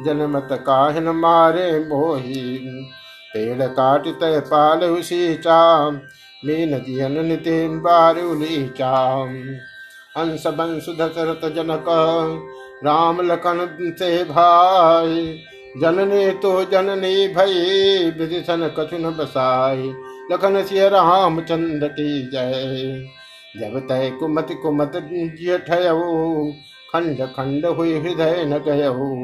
जनमत 0.00 0.48
काहन 0.52 1.02
मारे 1.02 1.78
मोही। 1.78 2.58
पेड़ 3.34 3.62
काट 3.62 4.06
तय 4.06 4.40
पाल 4.40 4.84
उसी 4.84 5.34
चाम। 5.34 6.00
मीन 6.46 6.78
जियन 6.78 7.26
नितिन 7.26 7.80
बार 7.80 8.18
उली 8.18 8.68
चाम। 8.68 9.28
हंस 10.18 10.46
बंश 10.46 10.86
दशरथ 10.88 11.50
जनक, 11.50 11.84
राम 12.84 13.20
लखन 13.20 13.68
से 13.98 14.24
भाई। 14.24 15.40
जननी 15.82 16.30
तो 16.30 16.64
जननी 16.64 17.28
भई 17.28 18.10
विदिशन 18.10 18.70
कछुन 18.78 19.02
बसाई। 19.02 19.94
लखन 20.32 20.62
सिय 20.62 20.88
राम 20.88 21.40
चंद 21.40 21.84
की 21.84 22.30
जय। 22.30 23.06
जब 23.60 23.88
तय 23.88 24.10
कुमत 24.10 24.48
कुमत 24.62 24.92
ठयऊ, 25.70 26.52
खंड 26.92 27.22
खंड 27.22 27.66
हुई 27.66 27.98
हृदय 27.98 28.44
न 28.44 28.58
गयऊ। 28.58 29.22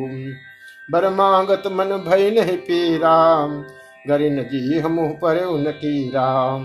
बरमागत 0.91 1.63
मन 1.67 2.05
भय 2.09 2.31
नहीं 2.31 2.57
पीरा 2.57 3.47
गरिन 4.09 4.43
जी 4.43 4.79
हम 4.79 4.97
पर 5.13 5.45
उन 5.45 5.67
राम 6.15 6.65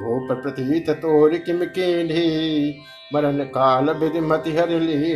भूप 0.00 0.28
प्रतीत 0.42 0.90
तोर 0.90 1.36
किम 1.36 1.64
कीढ़ी 1.64 2.78
मरण 3.14 3.38
काल 3.38 3.90
विधि 3.90 4.20
मति 4.20 4.56
हर 4.56 4.68
लीढ़ी 4.68 5.12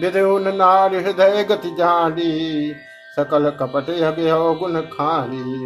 विदुन 0.00 0.56
नार 0.56 0.94
हृदय 0.94 1.44
गति 1.44 1.70
जानी, 1.70 2.72
सकल 3.16 3.50
कपट 3.50 3.90
अभ्यो 3.90 4.54
गुण 4.54 4.80
खानी। 4.80 5.58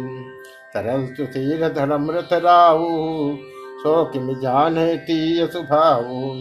तरल 0.73 1.05
सुधीर 1.15 1.69
धर्म 1.69 2.11
रथ 2.11 2.33
राहु, 2.33 2.87
सो 3.77 4.05
किम 4.05 4.33
जान 4.33 4.75
तीय 4.97 5.47
सुभाऊ। 5.47 6.33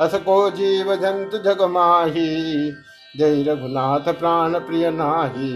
अस 0.00 0.14
को 0.14 0.50
जीव 0.50 0.94
जंत 0.94 1.30
जग 1.44 1.62
माही 1.62 2.72
जय 3.18 3.42
रघुनाथ 3.42 4.12
प्राण 4.12 4.58
प्रिय 4.58 4.90
नाही 4.90 5.52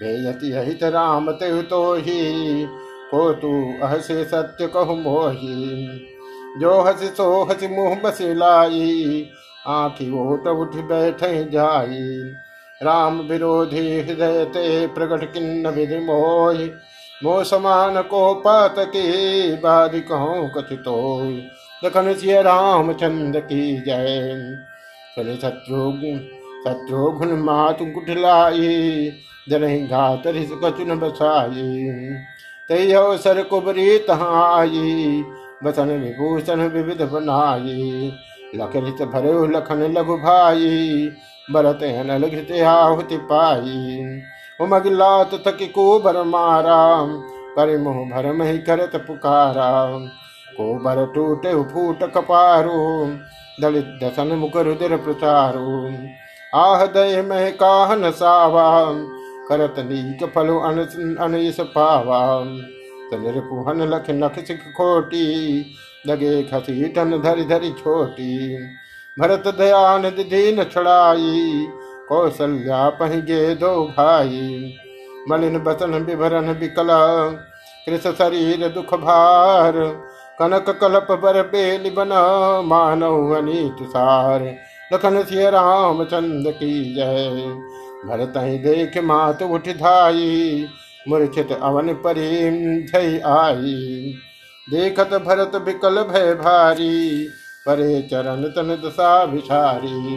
भेयति 0.00 0.52
हित 0.66 0.82
राम 0.84 1.30
ते 1.32 1.62
तो 1.62 1.82
ही 1.94 2.66
को 3.10 3.32
तू 3.32 3.50
अहसे 3.82 4.24
सत्य 4.24 4.66
कहु 4.66 4.94
मोही। 4.94 5.98
जो 6.60 6.80
हसी 6.80 7.06
सो 7.08 7.28
हसी 7.44 7.68
मुँह 7.68 7.94
बसिलाई, 8.00 9.26
आखि 9.66 10.10
ओट 10.20 10.48
उठ 10.48 10.76
बैठ 10.84 11.24
जाई। 11.52 12.02
राम 12.80 13.20
विरोधी 13.20 14.00
हृदय 14.00 14.44
ते 14.44 14.86
प्रकट 14.86 15.32
किन्न 15.32 15.68
विधि 15.68 15.98
मोह 15.98 17.42
समान 17.44 18.00
को 18.02 18.22
पात 18.36 18.74
के 18.88 19.56
बाद 19.56 19.92
कहो 20.08 20.46
कथितो। 20.56 20.96
लखन 21.82 22.12
सिय 22.14 22.42
चंद 23.00 23.36
की 23.42 23.76
जय 23.80 24.56
शत्रुघ्न 25.36 26.18
शत्रुघ्न 26.66 27.28
मातु 27.28 27.84
कुठलाई 27.84 29.10
जनहि 29.48 29.80
घात 29.80 30.22
कचुन 30.26 30.98
बसाई। 30.98 31.88
तय 32.68 32.92
अवसर 32.92 33.42
कुबरी 33.42 33.98
तहाई, 33.98 35.24
बसन 35.64 35.88
विभूषण 35.88 36.60
विविध 36.60 37.02
बनाई। 37.02 38.12
लखरित 38.54 39.02
भरे 39.08 39.58
लखन 39.58 39.82
लघु 39.98 40.16
भाई 40.16 41.10
भरत 41.52 41.78
नल 41.82 42.28
घृत 42.28 42.62
आहुति 42.62 43.16
पाई। 43.16 44.20
उमगिलात 44.60 45.30
थक 45.34 45.58
को 45.74 46.00
भर 46.00 46.22
मारा 46.22 47.04
पर 47.56 47.78
मुह 47.78 47.94
भर 47.94 48.32
मही 48.32 48.58
करत 48.58 48.96
पुकारा। 48.96 49.98
को 50.56 50.74
भर 50.74 51.06
टूटे 51.06 51.64
फूट 51.64 52.02
कपारो, 52.12 53.10
दलित 53.60 53.98
दसन 54.02 54.26
मुख 54.26 54.56
रुद्र 54.56 54.96
प्रचारो। 54.96 55.98
आह 56.56 56.84
दय 56.86 57.22
मह 57.22 57.48
काहन 57.50 58.10
सावा। 58.10 58.68
करत 59.48 59.74
नीक 59.78 60.24
फलो 60.34 60.58
अनस 60.60 61.56
पावा। 61.70 62.20
तनिर 63.10 63.40
पुहन 63.40 63.82
लख 63.88 64.10
नख 64.10 64.38
सिख 64.44 64.62
खोटी। 64.76 65.26
लगे 66.06 66.42
खसी 66.42 66.88
टन 66.88 67.20
धरि 67.22 67.44
धरि 67.44 67.70
छोटी। 67.78 68.32
भरत 69.16 69.46
दयान 69.58 70.02
दीन 70.02 70.64
छड़ाई। 70.64 71.66
कौशल्या 72.08 72.88
पहगे 72.90 73.54
दो 73.54 73.70
भाई। 73.88 74.74
मलिन 75.30 75.58
बसन 75.58 75.94
विभरन 76.02 76.50
विकला 76.52 76.98
कृष 77.86 78.06
शरीर 78.18 78.68
दुख 78.68 78.94
भार। 78.94 79.72
कनक 80.38 80.68
कलप 80.80 81.08
बर 81.22 81.42
बेल 81.42 81.90
बन। 81.90 82.12
मानव 82.66 83.34
अनीत 83.36 83.82
सार। 83.88 84.44
लखन 84.92 85.22
सिय 85.22 85.50
राम 85.50 86.04
चंद 86.04 86.50
की 86.50 86.94
जय। 86.94 87.30
भरत 88.06 88.34
देख 88.36 89.04
मात 89.04 89.42
उठ 89.42 89.68
धाई, 89.68 90.66
मूर्छित 91.08 91.52
अवन 91.52 91.92
परी 91.94 92.28
जय 92.82 93.18
आई। 93.26 94.14
देखत 94.70 95.14
भरत 95.26 95.56
विकल 95.56 96.02
भय 96.02 96.34
भारी, 96.34 97.28
परे 97.66 98.02
चरण 98.02 98.42
तन 98.42 98.74
दशा 98.84 99.26
भिषारी 99.26 100.16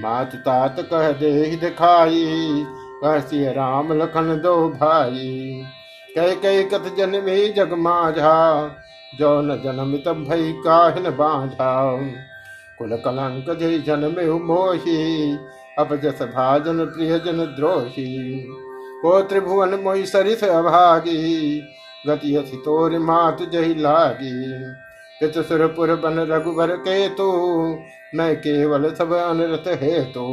मात 0.00 0.34
तात 0.34 0.76
कह 0.80 1.12
दे 1.12 1.56
दिखाई, 1.56 2.64
कह 3.04 3.16
राम 3.52 3.92
लखन 3.92 4.40
दो 4.44 4.68
भाई। 4.68 5.62
कह 6.16 6.34
कई 6.34 6.62
कथ 6.62 6.96
जन्मे 6.96 7.48
जग 7.48 7.72
माझा, 7.72 8.68
जौन 9.18 9.48
जन्म 9.64 9.96
तब 9.96 10.24
भई 10.30 10.52
काहन 10.64 11.10
बाझा। 11.10 11.98
कुल 12.78 12.96
कलंक 12.96 13.56
जय 13.58 13.78
जन्म 13.78 14.20
मोही। 14.44 15.36
अब 15.78 15.94
जस 15.96 16.22
भाजन 16.26 16.84
प्रिय 16.86 17.18
जन 17.18 17.44
द्रोही 17.56 18.14
को 19.02 19.20
त्रिभुवन 19.22 19.74
मोई 19.74 20.04
सरिस 20.06 20.44
अभागी। 20.44 21.60
गति 22.06 22.34
अति 22.36 22.56
तोर 22.64 22.98
मात 23.00 23.42
जही 23.52 23.74
लागी। 23.74 24.32
पित 25.20 25.38
सुरपुर 25.44 25.94
बन 25.96 26.18
रघुबर 26.30 26.74
के 26.78 27.08
तो 27.08 27.28
मैं 28.14 28.34
केवल 28.36 28.90
सब 28.94 29.12
अनरत 29.12 29.64
है 29.82 30.04
तो 30.04 30.26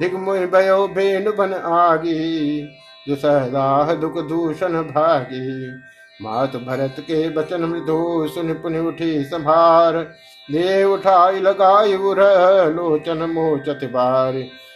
दिग्मुह 0.00 0.46
भयो 0.46 0.86
भेन 0.88 1.30
बन 1.30 1.54
आगी 1.54 2.60
दुसहदाह 3.08 3.92
दुख 3.94 4.18
दूषण 4.28 4.82
भागी। 4.84 5.70
मात 6.20 6.56
भरत 6.58 6.96
के 7.00 7.28
बचन 7.28 7.64
मृदु, 7.64 8.28
सुन 8.28 8.52
पुन 8.54 8.76
उठी 8.78 9.24
संभार। 9.24 9.96
दे 10.48 10.84
उठाई 10.84 11.40
लगाई 11.40 11.94
उर 12.04 12.20
लोचन 12.70 13.22
मोचत 13.30 13.84
बार 13.92 14.34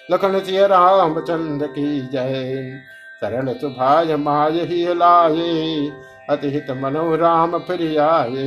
लखन 0.09 0.39
सिय 0.41 0.67
राम 0.67 1.21
चंद 1.21 1.63
की 1.69 2.01
जय। 2.09 2.81
सरल 3.23 3.53
सुभाय 3.55 4.17
माय 4.17 4.61
ही 4.63 4.85
लाए 4.95 5.91
अतिहित 6.31 6.71
मनो 6.77 7.15
राम 7.17 7.59
फिर 7.59 7.83
आए 8.01 8.45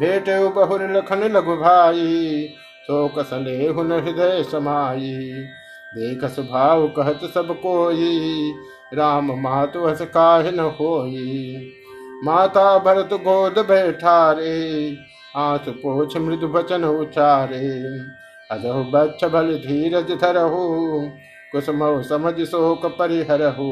भेट 0.00 0.28
बहुर 0.54 0.82
लखन 0.90 1.22
लघु 1.32 1.56
भाई 1.56 2.48
शोक 2.84 3.18
सने 3.20 3.66
हुन 3.68 3.92
हृदय 3.92 4.42
समाई। 4.42 5.12
देख 5.92 6.24
स्वभाव 6.24 6.86
कहत 6.88 7.20
सब 7.34 7.48
कोई, 7.60 8.52
राम 8.94 9.32
मातु 9.40 9.84
हस 9.86 10.02
काह 10.14 10.50
न 10.50 10.70
होई। 10.80 11.72
माता 12.24 12.78
भरत 12.78 13.12
गोद 13.22 13.58
बैठारे 13.66 14.58
आस 15.36 15.68
पोछ 15.68 16.16
मृदु 16.16 16.48
बचन 16.48 16.84
उचारे। 16.84 17.68
अजहु 18.50 18.82
बच्छ 18.84 19.24
बल 19.24 19.54
धीरज 19.56 20.10
धरहु, 20.20 20.58
कुसुम 21.52 22.02
समझ 22.02 22.34
शोक 22.40 22.86
परिहरहु। 22.86 23.70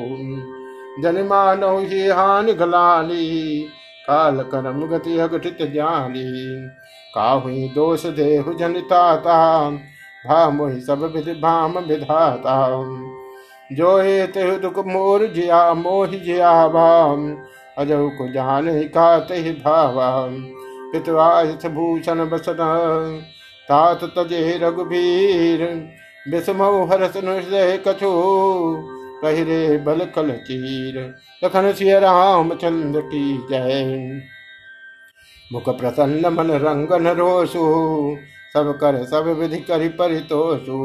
जन 1.02 1.22
मानव 1.26 1.78
ही 1.78 2.06
हानि 2.08 2.52
गलानी 2.52 3.26
काल 4.06 4.42
करम 4.42 4.86
गति 4.86 5.18
अघटित 5.18 5.58
जानी 5.72 6.24
काहुई 7.14 7.68
दोष 7.74 8.06
देहु 8.06 8.54
जनिता 8.54 9.16
भा 10.26 10.50
मोहि 10.50 10.80
सब 10.80 11.02
विधि 11.14 11.32
भाम 11.32 11.78
विधाता। 11.78 12.56
जो 13.72 13.96
हे 13.98 14.26
तेहु 14.26 14.56
दुख 14.56 14.78
मोर 14.86 15.26
जिया, 15.26 15.74
मोहि 15.74 16.18
जिया 16.18 16.68
भाम 16.68 17.36
अजौ 17.78 18.08
को 18.08 18.32
जान 18.32 18.68
ही 18.68 18.84
का 18.84 19.26
ही 19.30 19.52
भावा। 19.52 20.28
पितवायस 20.93 21.66
भूषण 21.66 22.24
बसन 22.28 22.57
तात 23.68 24.05
तजे 24.16 24.59
रघुबीर 24.59 25.62
विषमौ 26.26 26.84
हरस 26.86 27.16
हृदय 27.16 27.76
कछु। 27.88 28.11
पहिरे 29.22 29.76
बल 29.78 30.05
कल 30.14 30.30
चीर 30.47 30.99
लखन 31.43 31.72
सिय 31.72 31.99
राम 32.01 32.55
चंद्र 32.55 33.01
की 33.01 33.22
जय। 33.51 34.20
मुख 35.51 35.68
प्रसन्न 35.70 36.26
मन 36.26 36.51
रंगन 36.59 37.09
रोसु, 37.09 37.64
सब 38.55 38.72
कर 38.80 39.05
सब 39.05 39.26
विधि 39.38 39.59
करि 39.61 39.88
परितोषु 39.88 40.78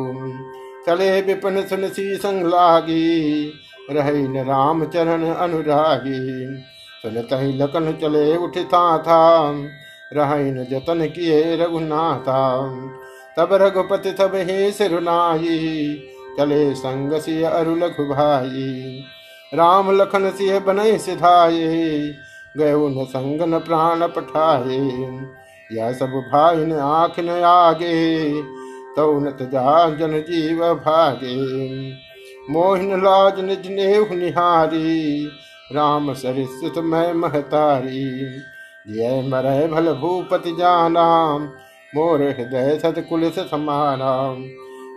चले 0.88 1.10
विपिन 1.22 1.62
सुन 1.62 1.88
सी 1.88 2.16
संग 2.16 2.46
लागी, 2.46 3.46
रही 3.92 4.28
न 4.28 4.44
राम 4.44 4.86
चरण 4.86 5.24
अनुरागी। 5.26 6.20
सुन 7.02 7.22
तही 7.22 7.54
लखन 7.54 7.92
चले 8.02 8.36
उठता 8.38 8.98
था। 8.98 9.22
रही 10.12 10.52
न 10.52 10.64
जतन 10.64 11.06
किए 11.08 11.56
रघुनाथा 11.56 12.42
तब 13.38 13.54
रघुपति 13.54 14.12
तब 14.12 14.36
हे 14.36 14.72
सिरुनाई, 14.72 15.58
चले 16.40 16.74
संग 16.76 17.20
सिय 17.20 17.44
अरु 17.44 17.76
लघु 17.76 18.06
भाई 18.06 19.04
राम 19.54 19.92
लखन 19.98 20.30
सिय 20.32 20.60
बनय 20.60 20.98
सिधाये 20.98 22.00
गए 22.56 22.74
न 22.90 23.06
संग 23.06 23.42
न 23.42 23.60
प्राण 23.60 24.08
पठाए 24.08 24.80
यह 25.72 25.92
सब 25.94 26.12
भाई 26.32 26.66
न 26.66 26.80
आख 26.80 27.20
न 27.20 27.30
आगे 27.44 28.42
तो 28.96 29.12
न 29.20 29.38
जन 30.00 30.20
जीव 30.22 30.64
भागे। 30.76 31.36
मोहन 32.50 33.02
लाज 33.02 33.40
निज 33.40 33.68
नेह 33.68 34.14
निहारी, 34.16 35.26
राम 35.72 36.14
सरित 36.14 36.78
मैं 36.78 37.14
महतारी। 37.14 38.04
जय 38.86 39.22
मरय 39.28 39.68
भल 39.68 39.92
भूपति 39.94 40.52
जाना 40.52 41.38
मोर 41.96 42.22
हृदय 42.22 42.78
सतकुलिस 42.80 43.40
समाना 43.40 44.36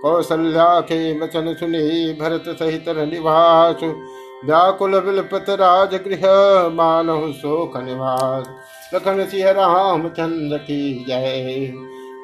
कौशल्या 0.02 0.80
के 0.80 0.98
वचन 1.20 1.54
सुनी 1.54 2.12
भरत 2.12 2.44
सहित 2.48 2.84
निवास 2.88 3.84
व्याकुल 4.44 4.96
विलपत 4.96 5.46
राज 5.50 5.94
गृह 5.94 6.26
मानव 6.68 7.32
शोक 7.32 7.76
निवास। 7.76 8.48
लखन 8.94 9.24
सिंह 9.24 9.50
राम 9.50 10.08
चंद्र 10.08 10.58
की 10.58 11.04
जय। 11.08 11.72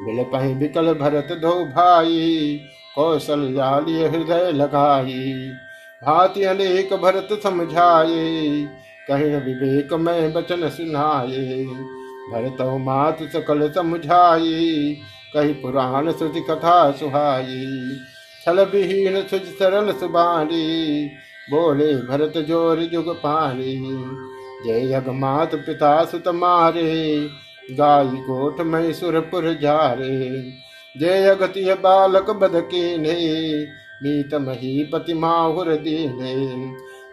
बिलप 0.03 0.31
विकल 0.59 0.93
भरत 0.95 1.29
दो 1.33 1.53
भाई 1.65 2.61
कौशल्यालिय 2.95 4.07
हृदय 4.07 4.51
लगाई। 4.53 5.51
भाति 6.03 6.45
अनेक 6.45 6.95
भरत 6.95 7.29
समझाए। 7.43 8.67
कहीं 9.09 9.35
विवेक 9.37 9.93
में 9.95 10.33
बचन 10.33 10.69
सुनाए 10.69 11.65
भरत 12.31 12.61
मात 12.81 13.19
सकल 13.33 13.69
समझाई। 13.71 14.97
कही 15.35 15.53
पुराण 15.53 16.11
श्रुति 16.13 16.41
कथा 16.41 16.91
सुहाई। 16.93 17.67
छल 18.45 18.65
विहीन 18.65 19.21
सुज 19.23 19.47
सरल 19.59 19.93
सुबानी। 19.93 21.11
बोले 21.51 21.95
भरत 22.03 22.39
ज़ोर 22.49 22.81
जुग 22.85 23.09
पारी 23.17 23.77
जय 24.67 24.87
जग 24.89 25.09
मात 25.15 25.55
पिता 25.57 26.05
सुत 26.05 26.29
मारे। 26.35 26.93
गाय 27.71 28.07
गोठ 28.23 28.61
में 28.63 28.93
सुरपुर 28.93 29.53
जारे। 29.63 30.19
जय 30.97 31.29
अगति 31.29 31.65
बालक 31.75 32.31
बद 32.33 32.61
के 32.65 32.97
ने 32.99 33.15
मीत 34.03 34.35
मही 34.41 34.83
पति 34.85 35.15
माहुर 35.15 35.73
दीने। 35.77 36.35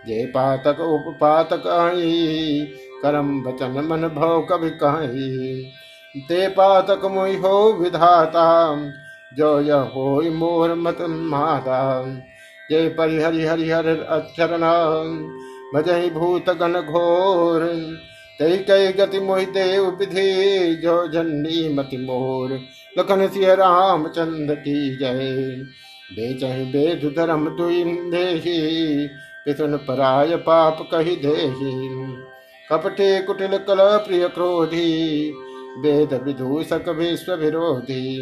जय 0.08 0.26
पातक 0.26 0.80
उपपातक 0.80 1.68
आई। 1.68 2.68
करम 3.04 3.44
बचन 3.44 3.72
मन 3.72 4.08
भव 4.08 4.42
कभी 4.42 4.70
कहीं। 4.70 5.64
ते 6.28 6.48
पातक 6.48 7.06
मोहि 7.06 7.36
हो 7.36 7.74
विधाता। 7.74 8.78
जो 9.34 9.62
यह 9.62 9.76
हो 9.76 10.22
मोर 10.22 10.74
मत 10.74 10.98
माता। 11.02 12.04
जय 12.72 12.90
परिहरि 12.90 13.46
हरिहर 13.46 13.88
अक्षरण 13.88 14.62
भजहि 15.76 16.10
भूत 16.10 16.50
गण 16.50 16.74
घोर। 16.74 17.60
तय 18.40 18.58
कई 18.58 18.88
गति 18.88 19.20
मोहि 19.20 19.46
देव 19.46 19.90
विधि। 19.90 20.76
जो 20.76 21.08
जन्नी 21.08 21.74
मति 21.74 21.98
मोर। 21.98 22.60
लखन 23.00 23.28
सिंह 23.28 24.10
चंद 24.10 24.52
की 24.52 24.98
जय। 24.98 25.66
बेचहि 26.12 26.66
बेद 26.66 27.14
धर्म 27.18 27.50
दुई 27.50 27.84
पितुन 29.46 29.78
पराय 29.78 30.36
पाप 30.38 30.78
कही 30.92 31.16
दे 31.16 31.36
कपटे 32.68 33.22
कुटिल 33.22 33.58
कल 33.58 33.78
प्रिय 33.98 34.28
क्रोधी, 34.28 35.32
वेद 35.78 36.14
विदूषक 36.24 36.90
विश्व 36.90 37.34
विरोधी। 37.34 38.18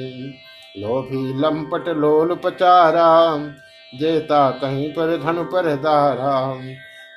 लोभी 0.77 1.39
लंपट 1.39 1.87
लोल 1.87 2.35
पचारा 2.35 3.37
जेता 3.93 4.49
कहीं 4.51 4.89
पर 4.89 5.15
धन 5.17 5.43
पर 5.43 5.75
दारा 5.75 6.33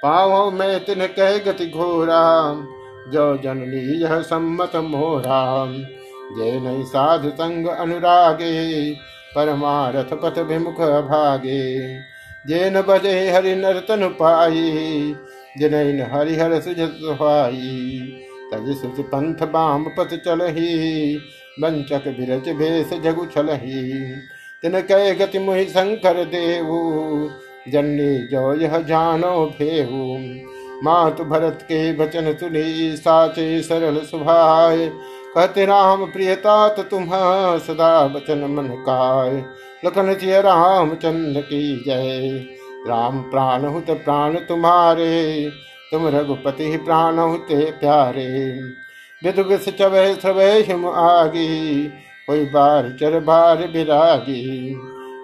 पाओ 0.03 0.51
में 0.51 0.85
तिन 0.85 1.07
कह 1.07 1.37
गति 1.39 1.67
घोरा, 1.67 2.23
जो 3.09 3.37
जननी 3.37 4.03
यह 4.03 4.21
सम्मत 4.21 4.77
मोरा। 4.77 5.67
जय 6.37 6.61
नहीं 6.61 6.85
साधु 6.85 7.31
संग 7.31 7.67
अनुरागे, 7.67 8.93
परमारथ 9.35 10.15
पथ 10.15 10.39
विमुख 10.39 10.81
भागे। 11.09 11.99
जे 12.45 12.71
न 12.71 12.83
बजे 12.83 13.31
हरि 13.31 13.55
नर्तन 13.55 14.09
पाई 14.21 15.15
जिन 15.59 15.75
हरिहर 16.13 16.61
सुजत 16.61 16.97
सुहाई 17.01 18.01
तज 18.53 18.73
सुत 18.77 19.01
पंथ 19.07 19.47
बाम 19.49 19.85
पथ 19.99 20.15
चलही, 20.25 21.17
वंचक 21.61 22.09
बिरच 22.09 22.49
भेष 22.57 22.93
जगु 23.03 23.27
छलही। 23.27 23.83
तिन 24.63 24.81
कह 24.81 25.13
गति 25.15 25.39
मुहि 25.39 25.65
शंकर 25.65 26.25
देवु 26.25 26.81
जन्नी 27.69 28.27
जो 28.27 28.55
यह 28.55 28.79
जानो 28.83 29.35
भेहु। 29.59 30.19
मात 30.85 31.21
भरत 31.23 31.59
के 31.63 31.81
वचन 31.97 32.33
सुनी 32.33 32.97
साचे 32.97 33.63
सरल 33.63 33.99
सुभाय। 34.01 34.87
कहते 35.37 35.65
राम 35.67 36.05
प्रियता 36.07 36.69
तो 36.69 36.83
तुम 36.83 37.09
सदा 37.61 38.05
वचन 38.07 38.45
मन 38.51 38.69
काय। 38.89 39.45
लखन 39.85 40.15
सिय 40.15 40.41
राम 40.41 40.91
की 40.95 41.83
जय। 41.87 42.29
राम 42.89 43.19
प्राण 43.23 43.65
हुत 43.65 43.91
प्राण 43.91 44.35
तुम्हारे, 44.35 45.51
तुम 45.93 46.07
रघुपति 46.09 46.77
प्राण 46.77 47.19
हुते 47.19 47.65
प्यारे। 47.71 48.29
विदु 49.23 49.43
विष 49.43 49.69
चवे 49.69 50.15
सवे 50.15 50.53
हिम 50.63 50.87
आगी, 50.87 51.85
कोई 52.27 52.45
बार 52.45 52.97
चर 53.01 53.19
बार 53.21 53.67
विरागी 53.69 54.75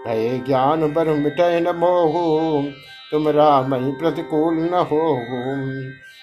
भय 0.07 0.43
ज्ञान 0.47 0.93
बर 0.93 1.09
मिटय 1.15 1.61
न 1.61 1.77
मोहू, 1.77 2.63
तुम 3.13 3.29
राम 3.29 3.75
ही 3.75 3.93
प्रतिकूल 3.93 4.55
न 4.55 4.75
हो 4.91 5.17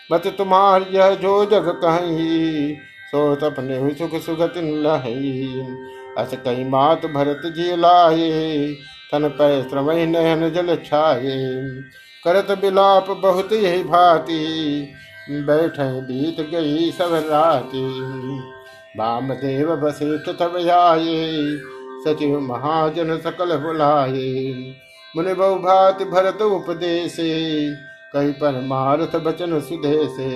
मत 0.10 0.28
तुम्हार 0.38 0.86
यह 0.92 1.14
जो 1.16 1.46
जग 1.46 1.68
कहीं, 1.84 2.76
सो 3.08 3.36
तपने 3.36 3.90
सुख 3.94 4.22
सुगत 4.22 4.54
लही 4.58 5.48
अस 6.18 6.34
कई 6.46 6.64
मात 6.64 7.06
भरत 7.12 7.42
जी 7.56 7.76
लाए 7.76 8.30
तन 9.12 9.28
पै 9.38 9.48
श्रमय 9.64 10.06
नयन 10.06 10.50
जल 10.50 10.76
छाये 10.86 11.40
करत 12.24 12.52
बिलाप 12.60 13.10
बहुत 13.22 13.52
यही 13.54 13.84
भांति, 13.84 14.38
बैठे 15.46 15.90
बीत 16.02 16.40
गई 16.50 16.92
सब 16.92 17.14
राती। 17.26 17.84
वामदेव 19.00 19.72
वशिष्ठ 19.84 20.30
तब 20.40 20.56
आए, 20.72 21.18
सचिव 22.04 22.40
महाजन 22.40 23.18
सकल 23.20 23.56
बुलाये। 23.58 24.54
मुनि 25.16 25.34
बहु 25.34 25.50
बहुभात 25.50 26.02
भरत 26.04 26.42
उपदेशे 26.42 27.30
कही 28.14 28.32
परमारथ 28.32 29.16
बचन 29.20 29.60
सुदेशे। 29.60 30.32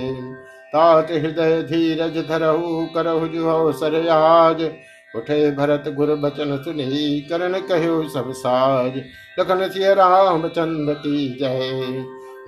तात 0.72 1.10
हृदय 1.10 1.62
धीरज 1.62 2.16
धरहु, 2.28 2.86
करहु 2.94 3.28
जुहो 3.28 3.72
सरयाज 3.72 4.62
उठे 5.16 5.50
भरत 5.50 5.84
गुर 5.88 6.14
बचन 6.14 6.62
सुनी, 6.64 7.20
करण 7.20 7.52
कहो 7.52 8.08
सब 8.08 8.32
साज। 8.32 8.96
लखन 9.40 9.68
सिय 9.68 9.94
राम 9.94 10.48
चंद 10.48 10.90
की 10.90 11.38
जय। 11.38 11.70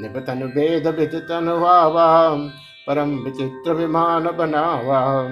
निपतन 0.00 0.52
वेद 0.56 0.86
विद 0.86 1.14
तन 1.14 1.48
वावा, 1.48 2.30
परम 2.86 3.18
विचित्र 3.18 3.72
विमान 3.72 4.24
बनावा। 4.24 5.22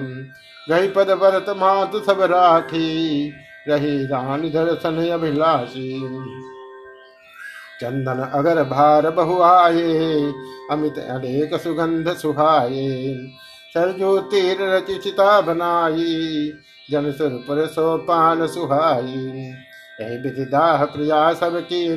गई 0.69 0.87
पद 0.87 1.09
भरत 1.09 1.45
मात 1.49 1.95
सब 2.05 2.21
राखी, 2.21 3.29
रही 3.67 4.05
रानी 4.05 4.49
दर्शन 4.49 5.09
अभिलाषी। 5.09 5.99
चंदन 7.81 8.29
अगर 8.33 8.63
भार 8.63 9.09
बहु 9.09 9.41
आए 9.41 10.33
अमित 10.71 10.97
अनेक 10.97 11.59
सुगंध 11.61 12.13
सुहाये। 12.13 13.15
सरजो 13.75 14.17
तीर 14.21 14.61
रचिता 14.61 15.41
बनाई, 15.41 16.51
जन 16.89 17.11
सुर 17.11 17.29
पर 17.47 17.65
सोपान 17.67 18.47
सुहाई। 18.47 19.03
यही 20.01 20.17
विधि 20.17 20.45
दाह 20.45 20.85
प्रिया 20.85 21.21
सब 21.33 21.59
की 21.63 21.87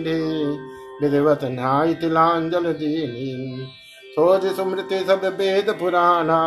विधिवत 1.01 1.45
न्याय 1.45 1.95
तिलांजल 1.95 2.73
दीनी। 2.73 3.67
सोज 4.09 4.45
स्मृति 4.57 4.99
सब 4.99 5.25
वेद 5.39 5.71
पुराणा 5.71 6.41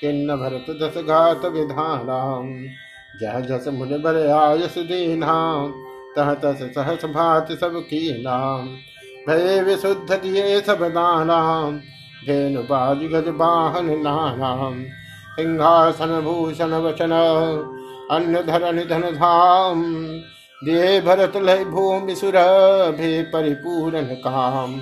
किन्न 0.00 0.36
भरत 0.36 0.66
दस 0.82 1.02
घात 1.02 1.44
विधाना। 1.46 2.20
जह 3.20 3.40
जस 3.40 3.68
मुन 3.68 3.88
बर 4.02 4.16
आयस 4.30 4.78
दीना, 4.78 5.34
तह 6.16 6.32
तस 6.34 6.62
सहस 6.74 7.04
भात 7.04 7.52
सब 7.52 7.78
की 7.84 8.00
नाम 8.22 8.66
भय 9.28 9.60
विशुद्ध 9.62 10.12
दिए 10.12 10.60
सब 10.60 10.82
दाना 10.88 11.38
धेनु 12.28 12.62
बाज 12.62 13.04
गज 13.12 13.28
बाहन 13.34 13.90
नानाम 13.98 14.82
सिंहासन, 15.36 16.20
भूषण, 16.20 16.72
वचन 16.80 17.12
अन्न 18.10 18.40
धरण 18.42 18.78
धन 18.84 19.02
धाम। 19.14 19.82
दिए 20.64 21.00
भरत 21.00 21.36
लय 21.36 21.64
भूमि 21.64 22.14
सुर, 22.14 22.36
भे 22.92 23.22
परिपूर्ण 23.22 24.02
काम। 24.20 24.80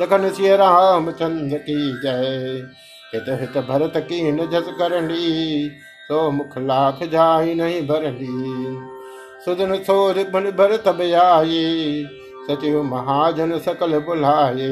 लखन 0.00 0.28
सिय 0.30 0.56
रामचंद्र 0.56 1.58
की 1.58 1.76
जय। 2.02 2.68
हित 3.14 3.24
हित 3.40 3.56
भरत 3.64 3.92
की 4.04 4.20
जस 4.46 4.66
करणी 4.78 5.68
तो 6.08 6.30
मुख 6.30 6.56
लाख 6.58 6.98
जाय 7.02 7.54
नहीं 7.54 7.80
भरली 7.82 8.76
सुदन 9.44 9.74
सोर 9.82 10.18
बन 10.30 10.50
भरत 10.50 10.88
बयाये 10.88 12.04
सचिव 12.46 12.82
महाजन 12.82 13.58
सकल 13.58 13.98
बुलाये 13.98 14.68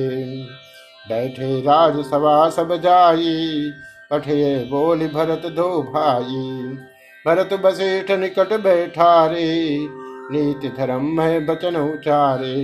बैठे 1.09 1.61
राज 1.61 1.99
सभा 2.05 2.49
सब 2.51 2.75
जाई, 2.77 3.71
पठे 4.11 4.65
बोल 4.65 5.07
भरत 5.09 5.47
दो 5.53 5.69
भाई। 5.83 6.43
भरत 7.25 7.53
बसेठ 7.61 8.11
निकट 8.11 8.53
बैठा 8.61 9.27
रे 9.27 9.47
नीति 10.33 10.69
धर्म 10.69 11.05
में 11.17 11.47
बचन 11.47 11.77
उचारे। 11.77 12.55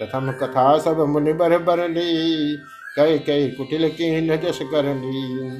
प्रथम 0.00 0.30
कथा 0.32 0.78
सब 0.78 1.00
मुनि 1.08 1.32
बर 1.32 1.56
बर 1.58 1.88
ली, 1.88 2.56
कई 2.96 3.18
कई 3.18 3.48
कुटिल 3.48 3.88
की 3.88 4.20
नजस 4.20 4.58
करनी। 4.62 5.50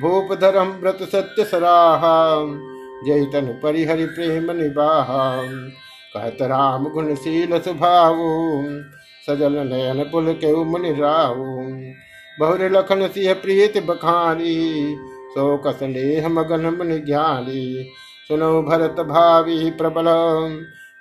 भूप 0.00 0.32
धर्म 0.40 0.72
व्रत 0.80 0.98
सत्य 1.02 1.44
सराहा 1.44 2.16
जय 3.06 3.24
तन 3.24 3.46
परिहरि 3.62 4.04
प्रेम 4.06 4.50
निबाहा। 4.52 5.22
कहत 6.14 6.42
राम 6.42 6.84
गुणशील 6.84 7.58
स्वभाव 7.58 8.22
सजल 9.26 9.52
नयन 9.52 10.04
पुल 10.04 10.32
के 10.32 10.54
मुनि 10.64 10.92
राव 10.92 11.34
बहुर 12.40 12.62
लखन 12.70 13.08
सिंह 13.08 13.32
प्रीत 13.34 13.86
बखानी 13.86 14.96
सो 15.30 15.56
कस 15.56 15.78
लेह 15.82 16.28
मगन 16.28 16.60
मुनि 16.60 16.98
ज्ञानी। 16.98 17.86
सुनो 18.28 18.62
भरत 18.62 19.00
भावी 19.00 19.70
प्रबल, 19.70 20.04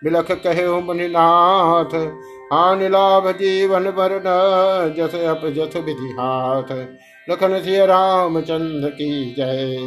बिलख 0.04 0.32
कहे 0.32 0.68
मुनिनाथ 0.82 1.96
हानि 2.54 2.90
लाभ 2.90 3.32
जीवन 3.32 3.88
वर्ण 3.88 4.24
जस 4.96 5.16
अप 5.16 5.42
जस 5.46 5.76
विधि 5.76 6.16
हाथ। 6.20 6.72
लखन 7.30 7.60
सिय 7.60 7.86
रामचंद्र 7.86 8.90
की 8.90 9.36
जय। 9.38 9.78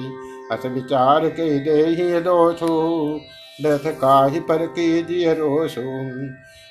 अस 0.53 0.67
विचार 0.67 1.29
के 1.29 1.59
दे 1.59 2.21
दोषो, 2.21 2.73
दस 3.65 3.83
काहि 3.87 4.41
पर 4.41 4.67
की 4.67 5.03
कीजिए 5.03 5.35
रोषो। 5.35 5.85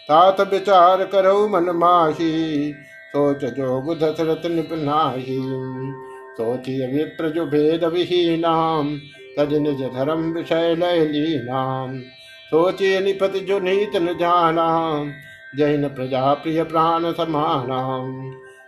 तात 0.10 0.41
विचार 0.51 1.03
करो 1.05 1.47
मन 1.47 1.70
माही। 1.76 2.74
सोच 3.14 3.43
जोग 3.53 3.93
दशरथ 3.99 4.45
निपनाही। 4.45 5.39
सोचिय 6.38 6.86
विप्र 6.88 7.30
जो 7.30 7.45
भेद 7.45 7.84
विहीनाम। 7.84 8.97
तज 9.38 9.53
निज 9.53 9.82
धर्म 9.93 10.32
विषय 10.34 10.76
लय 10.76 11.05
सोचिए 12.51 12.99
निपति 12.99 13.39
जो 13.39 13.60
नीत 13.60 13.95
न 13.95 14.18
जाना 14.18 14.68
जैन 15.55 15.88
प्रजा 15.88 16.34
प्रिय 16.34 16.64
प्राण 16.64 17.12
समाना 17.14 17.80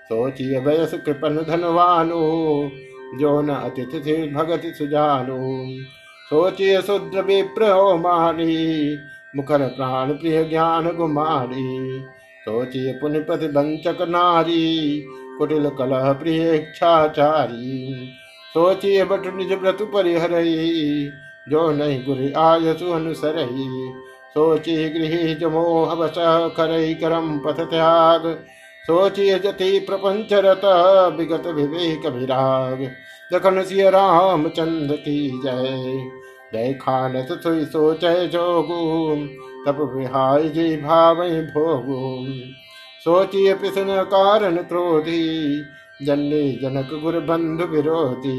सोचिए 0.03 0.59
वयस 0.59 0.93
कृपन 1.05 1.37
धनवानो। 1.49 2.23
जो 3.19 3.41
न 3.41 3.49
अतिथि 3.49 4.01
से 4.03 4.15
भगत 4.27 4.61
सुजानो। 4.75 5.37
सोचिए 6.29 6.81
शुद्र 6.81 7.21
विप्र 7.21 7.73
मारी 7.97 8.97
मुखर 9.35 9.67
प्राण 9.67 10.11
प्रिय 10.11 10.43
ज्ञान 10.43 10.95
गुमारी 10.95 12.03
सोचिए 12.39 12.93
पुण्यपति 12.93 13.47
वंचक 13.47 13.97
नारी, 14.01 14.99
कुटिल 15.37 15.69
कलह 15.69 16.13
प्रिय 16.13 16.55
इच्छाचारी। 16.55 18.09
सोचिए 18.53 19.03
बट 19.03 19.35
निज 19.35 19.53
व्रत 19.53 19.77
परिहरई, 19.81 21.09
जो 21.49 21.71
नहीं 21.71 22.05
गुरु 22.05 22.39
आयसु 22.39 22.91
अनुसरई। 22.91 23.91
सोची 24.29 24.89
गृह 24.89 25.33
जमोह 25.33 25.95
बस 25.95 26.13
करई, 26.57 26.93
करम 26.93 27.39
पथ 27.39 27.69
त्याग। 27.69 28.39
सोचिय 28.87 29.39
जति 29.39 29.79
प्रपंच 29.79 30.29
रत, 30.33 30.61
विगत 31.17 31.47
विवेक 31.47 32.05
विराग। 32.05 32.91
जखन 33.33 33.63
सिय 33.63 33.89
राम 33.89 34.49
चंद 34.49 34.91
की 34.91 35.41
जय। 35.45 36.18
जय 36.53 36.73
खानत 36.73 37.27
सुई 37.43 37.65
सोच 37.65 38.05
जोगु 38.31 38.79
तप 39.65 39.77
विहाय 39.95 40.49
जी 40.49 40.77
भाव 40.77 41.15
भोगु 41.49 41.97
सोचिए 42.99 43.53
पिसन 43.53 43.87
कारण 44.03 44.55
क्रोधी, 44.57 45.61
जन्ने 46.05 46.51
जनक 46.61 46.89
गुर 47.03 47.19
बंधु 47.19 47.65
विरोधी। 47.65 48.37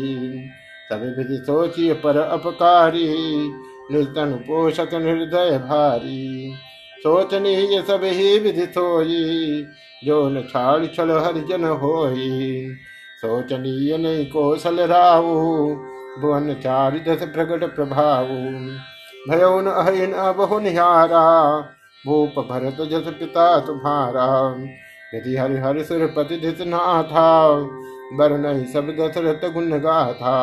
सभी 0.93 1.09
विधि 1.09 1.37
सोचिए 1.45 1.95
पर 1.95 2.17
अपकारी 2.17 3.07
निर्धन 3.93 4.33
पोषक 4.33 4.95
निर्दय 4.95 5.59
भारी। 5.59 6.53
सोचनीय 6.97 7.83
सब 7.83 8.01
ही 8.05 8.39
विधि 8.39 8.67
सोई 8.67 9.67
जो 10.05 10.29
न 10.29 10.43
छाड़ 10.43 10.87
छल 10.87 11.11
हरिजन 11.11 11.65
होई। 11.65 12.67
सोचनीय 13.21 13.97
नहीं 13.99 14.27
कौशल 14.31 14.81
राहु 14.81 15.75
भुवन 16.19 16.55
चार 16.55 16.99
प्रकट 17.07 17.65
प्रभाव। 17.75 18.29
भयो 19.31 19.61
न 19.61 19.67
अहिन 19.67 20.13
बहु 20.37 20.59
निहारा, 20.61 21.25
भूप 22.05 22.39
भरत 22.51 22.77
जस 22.91 23.11
पिता 23.11 23.59
तुम्हारा। 23.61 24.27
यदि 25.15 25.37
हरि 25.37 25.59
हरि 25.59 25.85
सुरपति 25.85 26.37
धित 26.37 26.61
नाथा 26.61 27.31
बर 28.19 28.37
नहीं 28.39 28.65
सब 28.65 28.89
दशरथ 28.99 29.53
गुण 29.53 29.79
गाथा। 29.79 30.37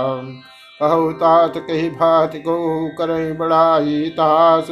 कहु 0.82 1.12
तात 1.12 1.58
कही 1.58 1.90
भात 1.90 2.36
को 2.38 2.58
करई 2.98 3.32
बड़ाई 3.32 4.10
तास। 4.10 4.68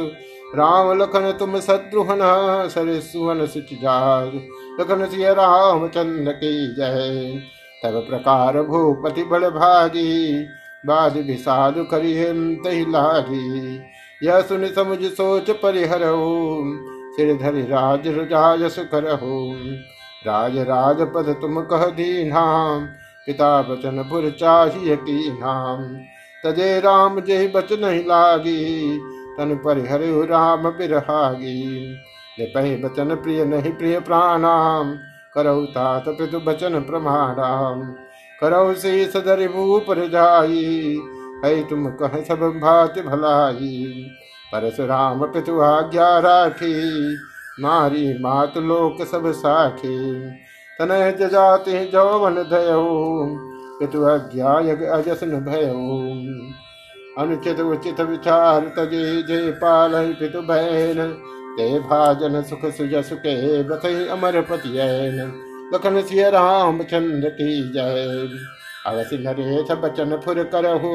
राम 0.54 0.92
लखन 0.98 1.30
तुम 1.38 1.58
शत्रुहन 1.60 2.20
सर 2.68 2.98
सुवन 3.00 3.46
सुच 3.46 3.72
जाग 3.74 4.34
लखन 4.80 5.04
सिय 5.06 5.32
राम 5.34 5.86
चंद्र 5.88 6.32
की 6.32 6.52
जय। 6.74 7.42
तब 7.84 7.98
प्रकार 8.08 8.60
भूपति 8.62 9.24
बड़ 9.24 9.44
भागी 9.44 10.46
बाद 10.84 11.16
विषाद 11.16 11.74
करी 11.90 12.14
तही 12.56 12.84
लागी 12.90 13.80
यह 14.22 14.40
सुन 14.40 14.66
समुझ 14.68 14.98
सोच 15.02 15.50
परिहरो 15.50 16.16
सिर 17.16 17.36
धरि 17.36 17.62
राज 17.62 18.08
राज 18.32 18.64
सुकरहो 18.70 19.54
राज 20.26 20.58
राज 20.58 21.00
पद 21.14 21.34
तुम 21.40 21.60
कह 21.62 21.86
दीना 21.86 22.44
पिता 23.26 23.62
बचन 23.62 24.02
पुर 24.02 24.30
चाहिए 24.30 24.96
की 24.96 25.32
नाम 25.32 25.82
तजे 26.44 26.80
राम 26.80 27.20
जय 27.20 27.46
बचन 27.48 27.84
ही 27.84 28.02
लागी। 28.02 28.98
तन 29.38 29.54
पर 29.64 29.78
हरे 29.90 30.10
राम 30.26 30.70
बिरहागी। 30.70 31.94
निपह 32.38 32.76
बचन 32.78 33.14
प्रिय 33.14 33.44
नहीं 33.44 33.72
प्रिय 33.72 33.98
प्राणाम। 34.00 34.92
करौ 35.34 35.64
तात 35.66 36.04
पितु 36.08 36.40
बचन 36.40 36.80
प्रमाणाम। 36.80 37.82
करौ 38.40 38.74
से 38.74 39.04
सदर 39.04 39.46
पर 39.80 40.08
जाई 40.08 41.00
है 41.44 41.68
तुम 41.68 41.86
कह 41.86 42.22
सब 42.22 42.40
भात 42.62 42.98
भलाई। 42.98 44.06
परशुराम 44.52 45.24
पितु 45.26 45.60
आज्ञा 45.60 46.18
राखी। 46.18 47.16
मारी 47.60 48.18
मात 48.20 48.56
लोक 48.56 49.06
सब 49.06 49.32
साखी। 49.32 50.20
तनह 50.78 51.10
जजाति 51.10 51.84
जौवन 51.86 52.34
दयो 52.34 52.84
पितु 53.80 54.02
अज्ञाय 54.02 54.70
अजसन 54.70 55.30
भयो। 55.30 55.86
अनुचित 57.22 57.60
उचित 57.60 58.00
विचार 58.00 58.60
तजे 58.78 59.22
जय 59.22 59.50
पाल 59.52 60.12
पितु 60.12 60.40
बहन 60.42 61.08
ते 61.58 61.78
भाजन 61.78 62.42
सुख 62.42 62.70
सुजस 62.72 63.10
के 63.12 63.62
व्रत 63.62 63.86
अमर 64.10 64.40
पतियन। 64.40 65.45
लखन 65.74 66.02
सिय 66.02 66.30
राम 66.30 66.82
चंद्र 66.82 67.28
की 67.28 67.72
जय। 67.72 68.28
अवसि 68.86 69.18
नरेश 69.18 69.70
बचन 69.70 70.16
फुर 70.16 70.42
करहु, 70.42 70.90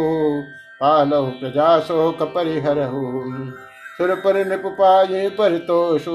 पालहु 0.82 1.26
प्रजा 1.26 1.80
शोक 1.80 2.24
परिहरहु। 2.24 3.22
सुर 3.98 4.16
पर 4.16 4.48
निप 4.48 4.64
पाए 4.66 5.30
पर 5.30 5.58
तोषु, 5.58 6.12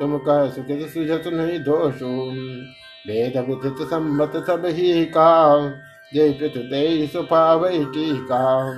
तुम 0.00 0.18
कह 0.18 0.50
सुखित 0.50 0.88
सुजत 0.88 1.24
नहीं 1.26 1.58
दोषु। 1.58 2.06
वेद 3.08 3.36
विदित 3.36 3.88
सम्मत 3.88 4.32
सब 4.46 4.62
ही 4.66 5.04
का 5.04 5.60
जय 6.14 6.30
पितु 6.30 6.60
दे 6.60 7.06
सुपावई 7.06 7.84
टीका। 7.84 8.72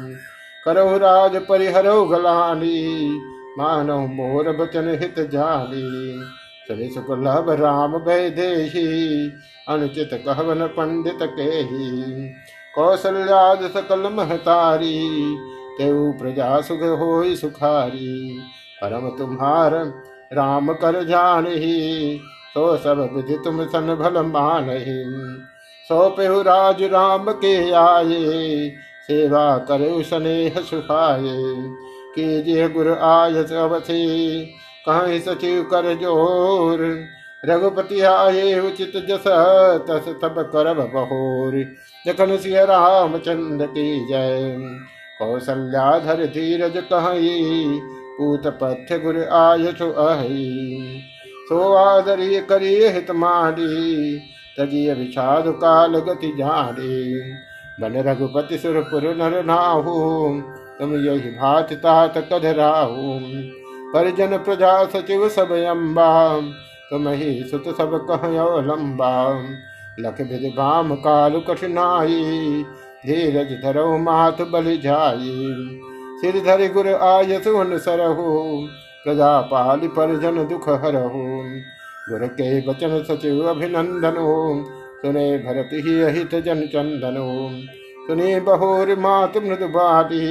करहु 0.65 0.99
राज 0.99 1.37
परिहरहु 1.37 2.05
गलानी 2.05 3.21
मानव 3.59 4.01
मोर 4.01 4.53
बचन 4.53 4.89
हित 4.89 5.21
जानी। 5.21 6.21
सुनि 6.71 6.89
सुकुलभ 6.89 7.49
राम 7.61 7.93
भय 7.99 8.29
देही 8.31 8.83
अनुचित 9.69 10.11
कहवन 10.27 10.67
पंडित 10.67 11.19
के 11.23 11.43
ही 11.43 12.29
कौशल्याद 12.75 13.63
सकल 13.71 14.09
महतारी, 14.13 14.99
तेऊ 15.79 16.13
प्रजा 16.13 16.61
सुख 16.61 16.83
हो 17.01 17.23
सुखारी। 17.37 18.39
परम 18.83 19.09
तुम्हार 19.09 19.75
राम 20.33 20.73
कर 20.75 21.03
जान 21.05 21.47
ही 21.47 22.21
सो 22.55 22.77
सब 22.77 23.09
विधि 23.13 23.39
तुम 23.45 23.65
सन 23.67 23.95
भल 23.95 24.23
मान 24.27 24.71
ही 24.71 25.03
सो 25.89 26.09
पेहु 26.11 26.41
राज 26.43 26.83
राम 26.83 27.33
के 27.35 27.55
आए, 27.73 28.71
सेवा 29.07 29.57
करे 29.69 30.03
स्नेह 30.03 30.61
सुखाए 30.61 31.37
कीजिए 32.15 32.69
गुरु 32.69 32.95
आयस 33.05 33.53
अवथि 33.59 34.03
कहीं 34.85 35.19
सचिव 35.21 35.63
कर 35.65 35.95
ज़ोर। 35.95 36.85
रघुपति 37.43 38.01
आए 38.03 38.59
उचित 38.61 38.93
जस, 39.09 39.25
तस 39.89 40.09
तब 40.23 40.41
करब 40.53 40.81
बहोर। 40.95 41.53
जखन 42.05 42.37
सिय 42.37 42.65
रामचंद्र 42.65 43.67
की 43.69 44.07
जय। 44.09 44.57
कौशल्याधर 45.19 46.25
धीरज 46.27 46.77
कही, 46.93 47.79
पूत 48.19 48.47
पथ्य 48.63 48.99
गुरु 48.99 49.23
आय 49.35 49.67
अहि। 49.67 51.03
सो 51.49 51.73
आदरी 51.75 52.41
करिय 52.41 52.87
हित 52.89 53.11
मारी 53.13 54.19
तजिय 54.59 54.93
विषाद 54.95 55.45
काल 55.57 55.99
गति 56.01 56.33
जारी 56.39 57.21
बन 57.81 57.97
रघुपति 58.03 58.59
सुरपुर 58.59 59.05
नर 59.17 59.43
नाहू, 59.45 59.95
तुम 60.79 60.95
यही 60.97 61.31
भात 61.31 61.73
तात 61.75 62.19
कधराहू 62.33 63.19
परिजन 63.95 64.37
प्रजा 64.39 64.73
सचिव 64.87 65.29
सब 65.29 65.53
अम्बा 65.53 66.11
तुम 66.91 67.09
ही 67.09 67.31
सुत 67.45 67.65
सब 67.77 67.95
कहो 68.09 68.61
लंबा 68.61 69.13
लख 70.01 70.21
विधि 70.21 70.51
भाम 70.57 70.95
काल 70.97 71.41
कठिनाई। 71.41 72.65
धीरज 73.07 73.53
धरो 73.63 73.87
मात 73.99 74.41
बलि 74.43 74.77
जाई। 74.77 75.35
सिर 76.21 76.41
धरि 76.45 76.69
गुर 76.69 76.89
आय 76.89 77.39
सुन 77.41 77.77
सरहु 77.79 78.27
प्रजा 79.05 79.41
पालि 79.41 79.89
परिजन 79.89 80.47
दुख 80.49 80.69
हरहु। 80.83 81.25
गुर 82.11 82.27
के 82.31 82.49
बचन 82.61 83.03
सचिव 83.03 83.43
अभिनंदनो 83.49 84.29
सुने 85.03 85.27
भरत 85.39 85.71
ही 85.75 86.01
अहित 86.03 86.35
जन 86.45 86.61
चंदनो। 86.67 87.29
सुने 88.07 88.41
बहोर 88.41 88.95
मात 88.99 89.37
मृदु 89.39 89.69
बाली 89.69 90.27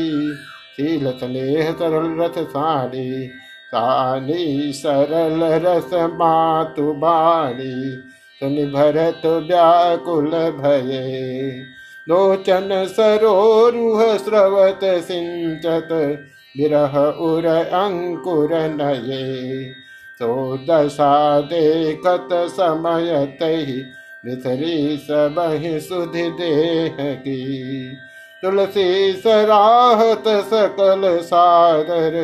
शील 0.72 1.12
स्नेह 1.12 1.72
सरल 1.72 2.10
रथ 2.22 2.38
साली 2.48 3.10
साली 3.74 4.72
सरल 4.74 5.44
रस 5.64 5.90
मातु 6.14 6.94
बाली 6.94 7.74
सुनि 8.42 8.66
भरत 8.66 9.26
व्याकुल 9.26 10.32
भये। 10.56 11.52
लोचन 12.08 12.70
सरोरुह 12.90 14.02
स्रवत 14.18 14.80
सिंचत 14.84 15.90
विरह 16.56 16.98
उर 17.22 17.46
अंकुर 17.48 18.54
नये। 18.54 19.64
तो 20.20 20.58
दशा 20.70 21.42
देखत 21.42 22.30
समय 22.52 23.26
तही 23.42 23.82
विसरी 24.26 24.98
सबहि 24.98 25.80
सुधि 25.80 26.30
देह 26.32 26.98
की 27.16 27.40
तुलसी 28.44 29.14
सराहत 29.14 30.28
सकल 30.28 31.18
सादर 31.22 32.16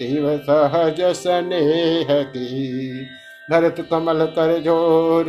शिव 0.00 0.36
सहज 0.38 1.00
स्नेह 1.16 2.22
की। 2.22 3.04
भरत 3.48 3.86
कमल 3.90 4.24
कर 4.28 4.58
ज़ोर 4.62 5.24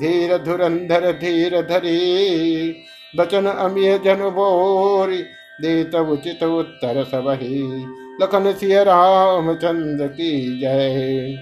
धीर 0.00 0.36
धुरंधर 0.38 1.10
धीर 1.12 1.60
धरी। 1.62 2.70
बचन 3.14 3.46
अमिय 3.46 3.98
जन 3.98 4.28
बोर, 4.30 5.10
देत 5.62 5.94
उचित 5.94 6.42
उत्तर 6.42 7.02
सबही 7.04 7.64
लखन 8.22 8.52
सिय 8.52 8.82
रामचंद्र 8.84 10.06
की 10.08 10.60
जय। 10.60 11.36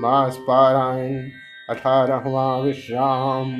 मास 0.00 0.36
पारायण 0.40 1.28
अठारहवा 1.68 2.56
विश्राम। 2.58 3.52